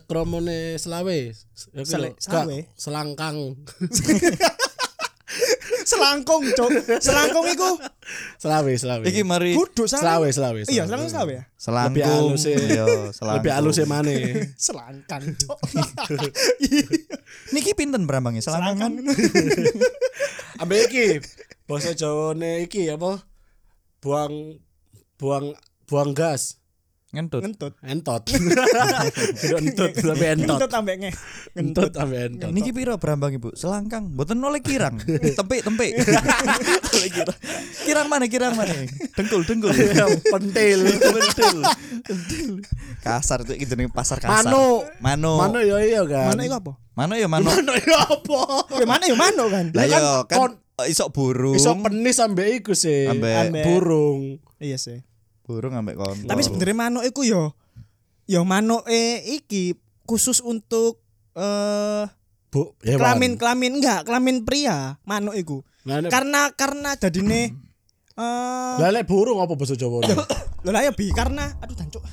kromone 0.06 0.76
Selawe. 0.76 1.32
Ya 1.72 1.84
Selawe? 2.20 2.68
Selangkang. 2.76 3.56
Selangkung, 5.88 6.44
Cok. 6.52 6.70
Selangkung 7.00 7.48
iku 7.48 7.80
Selawe, 8.36 8.72
Selawe. 8.76 9.04
Iki 9.08 9.24
mari 9.24 9.56
kudu 9.56 9.88
Selawe, 9.88 10.28
Selawe. 10.28 10.68
Iya, 10.68 10.84
selangkung 10.84 11.12
selawe 11.12 11.32
ya. 11.32 11.44
selangkung. 11.56 11.96
Lebih 11.96 12.04
halus 12.12 12.40
sih. 12.44 12.56
Iya, 12.60 12.86
selangkung. 13.16 13.38
Lebih 13.40 13.52
halus 13.56 13.78
e 13.80 13.86
mane. 13.88 14.16
Selangkang, 14.68 15.24
Cok. 15.40 15.60
Niki 17.56 17.72
pinten 17.72 18.04
berambangnya? 18.04 18.44
Selangkung 18.44 18.84
kan? 18.84 18.92
Ambek 20.60 20.92
iki 20.92 21.06
bahasa 21.72 21.96
Jawane 21.96 22.68
iki 22.68 22.92
apa? 22.92 23.24
Buang 24.04 24.60
buang 25.16 25.56
buang 25.88 26.12
gas. 26.12 26.60
Ngentut. 27.18 27.42
Ngentut. 27.42 27.74
Entot. 27.82 28.22
Kudu 29.42 29.56
entut 29.58 29.92
tapi 29.98 30.26
entot. 30.30 30.62
Ngentut 30.62 30.72
ambek 30.72 30.96
nge. 31.02 31.12
Entut 31.58 31.94
ambek 31.98 32.20
entot. 32.30 32.50
Niki 32.54 32.70
piro 32.70 32.94
berambang 33.02 33.34
Ibu? 33.34 33.58
Selangkang. 33.58 34.14
Mboten 34.14 34.38
oleh 34.38 34.62
kirang. 34.62 35.02
Tempik. 35.38 35.66
Oleh 35.66 37.10
kirang. 37.10 37.38
Kirang 37.82 38.06
mana? 38.06 38.30
Kirang 38.30 38.54
mana? 38.54 38.70
Dengkul, 39.18 39.42
dengkul. 39.42 39.74
Pentil. 40.34 40.80
Pentil. 40.94 41.58
Pentil. 42.06 42.52
Kasar 43.02 43.42
itu 43.42 43.66
jenenge 43.66 43.90
pasar 43.90 44.22
kasar. 44.22 44.46
Mano. 44.46 44.86
Mano. 45.02 45.42
Mano 45.42 45.58
ya 45.58 45.82
iya 45.82 46.06
kan. 46.06 46.38
Mana 46.38 46.46
iku 46.46 46.56
apa? 46.62 46.74
Mano 46.94 47.14
ya 47.14 47.26
mano. 47.26 47.50
Mano 47.50 47.74
ya 47.74 47.98
apa? 48.04 48.42
Ya 48.78 48.86
mana 48.86 49.04
ya 49.06 49.16
mano 49.18 49.44
kan? 49.50 49.66
Lah 49.74 49.86
kan 49.86 49.98
yo 49.98 50.14
kan 50.26 50.38
kon- 50.38 50.60
isok 50.86 51.10
burung. 51.10 51.58
Iso 51.58 51.74
penis 51.82 52.22
ambek 52.22 52.62
iku 52.62 52.78
sih. 52.78 53.10
Ambek- 53.10 53.50
Ambek- 53.50 53.66
burung. 53.66 54.38
Iya 54.62 54.78
sih. 54.78 55.02
Burung 55.48 55.74
ambek 55.74 55.96
kon. 55.96 56.18
Tapi 56.22 56.44
sebenarnya 56.44 56.76
manuk 56.78 57.04
iku 57.04 57.24
yo 57.24 57.56
yo 58.26 58.44
manuk 58.44 58.84
eh 58.86 59.24
iki 59.34 59.74
khusus 60.04 60.40
untuk 60.40 61.00
eh 61.34 62.04
Bu, 62.48 62.76
hewan. 62.82 63.00
kelamin 63.00 63.32
kelamin 63.36 63.72
enggak 63.76 64.04
kelamin 64.04 64.44
pria 64.44 65.00
manuk 65.04 65.34
iku 65.34 65.64
Lah 65.84 66.00
nek 66.00 66.08
karena 66.10 66.52
karena 66.52 66.90
jadine 66.96 67.56
eh 68.14 68.76
lah 68.76 68.90
nek 68.90 69.04
burung 69.04 69.40
apa 69.40 69.54
bahasa 69.54 69.74
Jawa? 69.74 70.04
lho 70.04 70.16
lah 70.66 70.82
ya 70.82 70.92
bi 70.92 71.08
karena 71.10 71.56
aduh 71.58 71.74
tancuk 71.74 72.04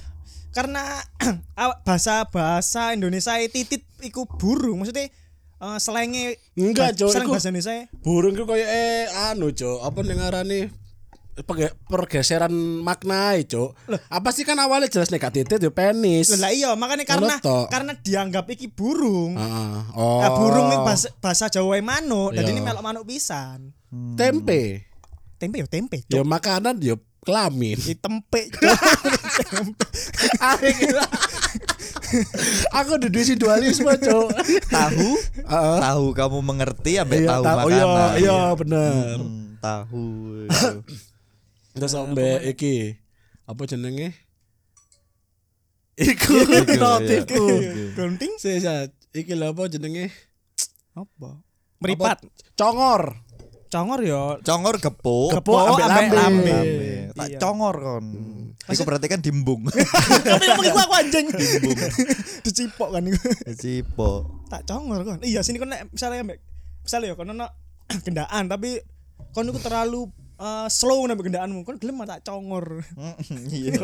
karena 0.51 0.83
bahasa 1.87 2.27
bahasa 2.27 2.94
Indonesia 2.94 3.35
e 3.37 3.47
titit 3.47 3.83
iku 4.01 4.27
burung 4.29 4.79
maksudnya 4.79 5.07
eh 5.07 5.79
selenge 5.79 6.38
Enggak, 6.55 6.94
Cok, 6.94 7.09
slang 7.09 7.27
iku- 7.27 7.35
bahasa 7.35 7.49
Indonesia 7.49 7.75
e. 7.77 7.83
burung 7.99 8.35
ku 8.35 8.44
koyo 8.44 8.62
eh 8.62 9.07
anu, 9.25 9.51
Cuk. 9.51 9.81
Apa 9.81 10.03
pege- 10.03 10.70
pergeseran 11.85 12.53
makna 12.79 13.35
Cuk. 13.40 13.75
Apa 14.07 14.31
sih 14.31 14.42
kan 14.42 14.55
awalnya 14.57 14.87
jelas 14.87 15.09
gak 15.09 15.35
titit 15.35 15.59
yo 15.59 15.70
penis. 15.70 16.31
Lah 16.35 16.49
iya 16.49 16.73
makanya 16.75 17.03
karena 17.05 17.35
tok. 17.38 17.66
karena 17.68 17.92
dianggap 17.97 18.47
iki 18.49 18.66
burung 18.66 19.35
Heeh. 19.35 19.75
Oh. 19.92 20.20
Nah, 20.20 20.31
burung 20.33 20.66
iki 20.68 20.79
bahasa, 20.81 21.09
bahasa 21.18 21.44
Jawa 21.49 21.75
e 21.75 21.83
manuk 21.83 22.31
jadi 22.31 22.44
Iya. 22.44 22.55
ini 22.55 22.61
melok 22.61 22.83
manuk 22.83 23.05
pisan 23.05 23.75
tempe. 24.14 24.87
tempe 25.35 25.57
yo 25.59 25.66
tempe 25.66 25.97
Ya 26.05 26.18
cok 26.18 26.25
makanan 26.25 26.79
yo 26.79 26.97
kelamin. 27.20 27.75
Di 27.83 27.94
tempe 27.94 28.47
cok 28.49 28.79
Aku 32.73 32.94
udah 32.94 33.11
diisi 33.11 33.35
dualisme, 33.35 33.90
Cuk. 33.97 34.29
tahu? 34.68 35.09
Heeh. 35.40 35.79
tahu 35.83 36.05
kamu 36.12 36.38
mengerti 36.40 36.94
Iya, 36.94 37.03
tahu 37.03 37.42
tahu, 37.42 37.59
makanan. 37.66 37.73
iya, 37.73 37.94
iya 38.23 38.38
bener. 38.55 39.16
Hmm, 39.18 39.59
tahu. 39.59 40.05
Terus 41.74 41.90
sampe 41.90 42.26
iki 42.44 42.94
apa 43.44 43.62
jenenge? 43.64 44.14
Iku 45.94 46.34
Iku, 46.42 46.74
notifku. 46.74 47.44
iya. 47.54 47.70
gunting 47.94 48.32
Sat. 48.37 48.90
iki 49.10 49.30
lho 49.32 49.46
apa 49.48 49.66
jenenge? 49.68 50.10
apa 50.92 51.42
meripat 51.78 52.18
Apa? 52.18 52.30
Congor. 52.54 53.02
congor 53.68 54.00
yo 54.00 54.38
Congor 54.40 54.78
gepuk. 54.78 55.34
Gepuk 55.34 55.54
ambek 55.54 55.87
lambe. 55.87 56.14
lambe. 56.14 56.58
Tak 57.12 57.26
Iya. 57.28 57.38
congor 57.38 57.74
kon. 57.76 58.06
Iku 58.64 58.82
berarti 58.82 59.06
kan 59.06 59.18
dimbung. 59.18 59.66
tapi 60.24 60.44
ngomong 60.48 60.64
iku 60.64 60.78
aku 60.80 60.94
anjing 60.96 61.26
dicipok 62.44 62.88
kan 62.90 63.02
iku 63.04 63.18
Cipo. 63.52 64.10
tak 64.46 64.62
congor 64.64 65.02
kan 65.04 65.18
iya 65.22 65.42
sini 65.42 65.58
kon 65.58 65.68
nek 65.68 65.90
misalnya 65.90 66.22
ambek 66.22 66.38
misalnya 66.80 67.06
ya 67.06 67.14
kon 67.14 67.28
ono 67.28 67.46
gendaan 68.06 68.44
tapi 68.46 68.78
kon 69.30 69.46
iku 69.46 69.58
terlalu 69.58 70.10
eh, 70.44 70.68
slow 70.68 71.09
nambah 71.09 71.24
gendaanmu 71.24 71.64
kan 71.64 71.80
gelem 71.80 72.04
tak 72.04 72.20
congor. 72.28 72.85
Iya. 73.48 73.80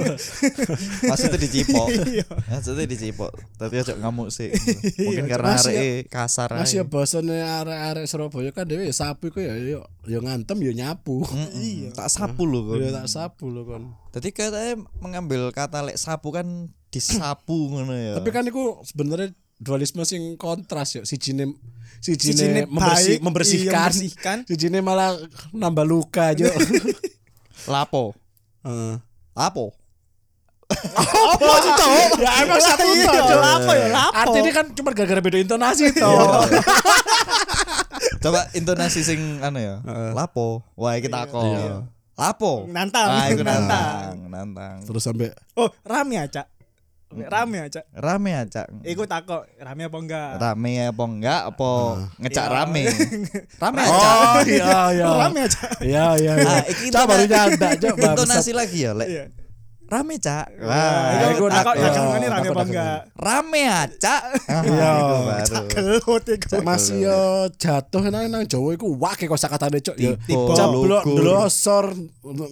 Maksudnya 1.08 1.38
dicipok. 1.40 1.88
Iya. 1.88 2.26
Maksudnya 2.28 2.84
dicipok. 2.84 3.32
Tapi 3.56 3.74
aja 3.80 3.96
ngamuk 3.96 4.28
sih. 4.28 4.52
Mungkin 5.06 5.24
Iya, 5.24 5.32
karena 5.32 5.56
masih 5.56 5.72
areke 5.72 5.88
kasar 6.12 6.48
Mas 6.52 6.72
ya 6.76 6.84
bosone 6.84 7.40
arek-arek 7.40 8.04
Surabaya 8.04 8.50
kan 8.52 8.68
dhewe 8.68 8.84
ya 8.84 8.94
sapu 8.94 9.32
iku 9.32 9.40
ya 9.40 9.56
yo 9.56 9.88
yo 10.04 10.18
ngantem 10.20 10.60
yo 10.60 10.72
nyapu. 10.76 11.24
Iya. 11.56 11.96
Tak 11.96 12.12
sapu 12.12 12.44
lho 12.44 12.68
kon. 12.68 12.78
Yo 12.82 12.92
tak 12.92 13.08
sapu 13.08 13.48
lho 13.48 13.62
kon. 13.64 13.96
Tadi 14.12 14.28
katanya 14.34 14.76
mengambil 15.00 15.48
kata 15.54 15.86
lek 15.86 15.96
sapu 15.96 16.34
kan 16.34 16.68
disapu 16.90 17.70
ngono 17.72 17.94
ya. 17.94 18.18
Tapi 18.18 18.28
kan 18.34 18.44
iku 18.44 18.82
sebenarnya 18.82 19.32
dualisme 19.60 20.02
sing 20.08 20.40
kontras 20.40 20.96
yo 20.96 21.02
sijine 21.04 21.52
Sijine 22.00 22.32
sijine 22.32 22.60
membersih, 22.64 23.14
baik, 23.14 23.20
membersihkan, 23.20 23.68
iya, 23.68 23.80
membersihkan. 23.92 24.36
sijine 24.48 24.78
malah 24.80 25.20
nambah 25.52 25.84
luka 25.84 26.32
yo. 26.32 26.48
lapo. 27.72 28.16
Heeh. 28.64 28.96
Lapo. 29.30 29.76
Apa 30.70 31.44
sih, 31.60 31.72
Cok? 31.74 31.90
Ya 32.16 32.30
emang 32.40 32.56
satu 32.56 32.86
Iya, 32.88 33.04
toh, 33.04 33.24
Cok. 33.26 33.38
lapo 33.38 33.72
ya, 33.74 33.88
lapo. 33.90 34.14
Artinya 34.16 34.50
kan 34.50 34.66
cuma 34.72 34.90
gara-gara 34.92 35.20
beda 35.20 35.38
intonasi 35.38 35.92
toh. 35.92 36.08
Iya. 36.08 36.62
Coba 38.20 38.48
intonasi 38.52 39.00
sing 39.02 39.20
anu 39.40 39.60
ya. 39.60 39.76
Lapo. 40.16 40.64
Wah, 40.74 40.96
kita 40.96 41.26
kok. 41.26 41.42
Iya. 41.42 41.84
Lapo. 42.16 42.64
Nantang, 42.64 43.08
Ah, 43.08 43.28
nantang. 43.28 43.44
nantang, 43.44 44.14
nantang. 44.28 44.76
Terus 44.84 45.02
sampai 45.02 45.32
Oh, 45.52 45.68
rame 45.82 46.16
aja. 46.16 46.48
Rame 47.10 47.58
aja. 47.60 47.82
Rame 47.90 48.30
aja. 48.32 48.62
Iku 48.82 49.02
takok 49.02 49.42
rame 49.58 49.82
apa 49.84 49.98
enggak? 49.98 50.30
Rame 50.38 50.72
apa 50.86 51.04
enggak 51.04 51.40
apa 51.50 51.70
ngecak 52.16 52.46
Iya. 52.46 52.54
rame. 52.54 52.82
Rame 53.62 53.80
aja. 53.82 54.08
Oh 54.14 54.40
iya 54.46 54.78
iya. 54.94 55.06
Rame 55.26 55.38
aja. 55.42 55.60
Iya 55.82 56.06
iya. 56.16 56.32
iya. 56.38 56.46
Ah, 56.46 56.62
iki 56.64 56.86
Cak 56.88 57.04
baru 57.04 57.24
cok 57.26 57.46
bangsat. 57.58 57.98
Intonasi 57.98 58.52
lagi 58.54 58.78
ya, 58.86 58.94
Lek. 58.94 59.08
Iya. 59.10 59.24
Rame, 59.90 60.22
Cak. 60.22 60.46
Nah, 60.54 60.70
Wah, 60.70 61.34
iku 61.34 61.44
takok 61.50 61.74
dagangannya 61.74 62.28
rame 62.30 62.46
apa 62.46 62.62
enggak? 62.62 62.98
rame 63.18 63.62
aja. 63.66 64.14
Ah, 64.46 64.62
Iya. 64.62 64.90
iku 64.94 65.16
baru. 65.26 65.56
Gelut 65.66 66.24
iku. 66.30 66.54
Mas 66.62 66.84
yo 66.94 67.18
jatuh 67.58 68.06
nang 68.06 68.30
nang 68.30 68.46
Jawa 68.46 68.70
iku 68.70 68.86
wake 68.94 69.26
kosakatane 69.26 69.82
cok. 69.82 69.98
Tipe, 69.98 70.30
Cablok 70.54 71.02
lugur. 71.02 71.18
ndlosor 71.18 71.90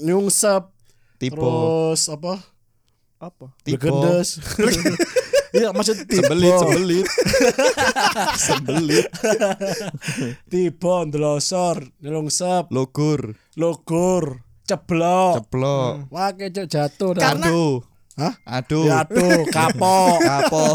nyungsep 0.02 0.66
Tipe 1.14 1.38
terus 1.38 2.10
apa? 2.10 2.42
Apa? 3.18 3.50
Legendes. 3.66 4.38
Iya 5.50 5.72
maksud 5.72 5.96
tipe. 6.08 6.22
Sembelit, 6.22 6.54
sembelit. 6.54 7.06
sembelit. 8.36 9.06
Tipe 10.46 10.94
ndlosor 11.08 11.88
nyungsep 11.98 12.68
Logur, 12.70 13.34
logur 13.56 14.44
ceblok. 14.62 15.34
ceplok. 15.40 15.92
Wake 16.10 16.52
cok 16.52 16.66
jatuh 16.68 17.10
nang- 17.10 17.22
Karena- 17.22 17.46
Aduh. 17.48 17.74
Hah? 18.18 18.34
Aduh. 18.44 18.82
Ya 18.82 19.06
aduh 19.06 19.46
kapok. 19.46 20.18
Kapok. 20.26 20.74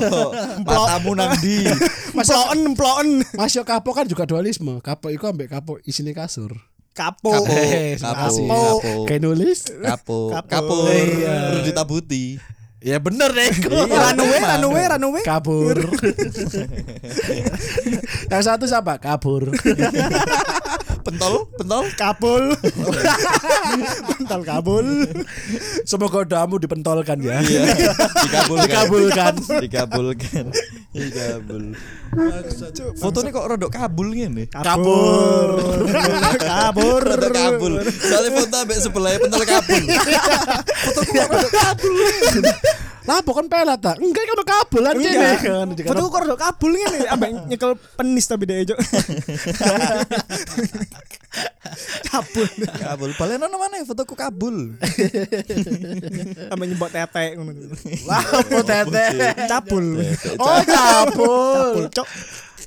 Matamu 0.63 1.12
nang 1.12 1.36
ndi? 1.36 1.67
Emploen, 2.15 2.56
emploen. 2.56 3.10
Mas 3.36 3.51
yo 3.51 3.67
kapok 3.67 3.99
kan 3.99 4.08
juga 4.08 4.23
dualisme. 4.23 4.79
Kapok 4.79 5.12
iku 5.12 5.27
ambek 5.27 5.51
kapok 5.51 5.84
isine 5.84 6.15
kasur. 6.15 6.56
Kapo. 6.93 7.34
Eh, 7.49 7.97
makasih. 7.97 8.45
Kapok. 8.45 9.06
Kayak 9.10 9.21
nulis? 9.25 9.60
Kapok. 9.65 10.29
Kapok. 10.38 10.49
Kapur. 10.53 10.93
Iya. 10.93 11.36
Perlu 11.49 11.62
ditabuti. 11.65 12.25
Ya 12.84 12.99
bener 12.99 13.32
deh. 13.32 13.47
Runaway, 13.63 14.43
runaway, 14.43 14.84
runaway. 14.91 15.23
kabur. 15.23 15.71
Yang 18.32 18.43
satu 18.43 18.67
siapa? 18.67 18.99
Kabur. 18.99 19.49
Pentol, 21.04 21.52
pentol. 21.60 21.84
Kabul. 22.00 22.56
Pentol 24.16 24.42
kabul. 24.48 24.88
Semoga 25.84 26.24
doamu 26.24 26.56
dipentolkan 26.63 27.20
ya. 27.20 27.44
Iya. 27.44 27.92
Dikabulkan. 28.24 28.72
Dikabulkan. 28.72 29.34
Dikabulkan. 29.60 30.46
Dikabul. 30.96 31.66
Fotonya 33.04 33.30
kok 33.36 33.48
rodok 33.52 33.72
kabul 33.76 34.08
ngene. 34.16 34.48
Kabur. 34.48 35.60
Kabur. 36.39 37.02
Rodok 37.04 37.32
kabul. 37.36 37.74
Soalnya 37.84 38.32
foto 38.39 38.56
ambek 38.63 38.78
sebelahnya 38.80 39.20
pentol 39.28 39.44
kabul. 39.44 39.84
Foto 40.88 41.00
kok 41.04 41.28
rodok 41.28 41.52
kabul. 41.52 41.96
Lah 43.04 43.20
bukan 43.20 43.52
pelat 43.52 43.80
tak? 43.84 44.00
Enggak 44.00 44.24
kan 44.24 44.44
kabul 44.44 44.84
aja 44.88 44.96
Enggak. 44.96 45.44
nih. 45.76 45.84
Foto 45.84 46.08
kok 46.08 46.22
rodok 46.24 46.39
kabul 46.39 46.72
ngene 46.72 46.98
ambek 47.12 47.30
nyekel 47.52 47.76
penis 48.00 48.26
tapi 48.28 48.48
dia 48.48 48.63
ejo. 48.63 48.76
Kabul. 52.06 52.46
Kabul. 52.78 53.10
Balen 53.18 53.42
ono 53.42 53.58
mana 53.58 53.82
fotoku 53.82 54.13
kabul. 54.13 54.78
Ambek 56.54 56.66
nyebot 56.70 56.94
tetek 56.94 57.34
ngono. 57.36 57.74
Lah 58.06 58.22
apa 58.22 58.60
tete? 58.62 59.06
Cabul. 59.50 59.86
Oh 60.38 60.62
kabul. 60.62 61.58
Cabul, 61.74 61.86
cok. 61.89 62.08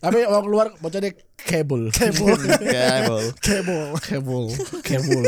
Tapi 0.03 0.19
orang 0.27 0.47
luar 0.51 0.67
bocahnya 0.83 1.15
kabel. 1.39 1.89
Kabel. 1.95 2.37
Kabul. 2.59 3.23
Kebol. 3.41 3.95
Kabel. 4.03 4.45
Kabel. 4.83 5.25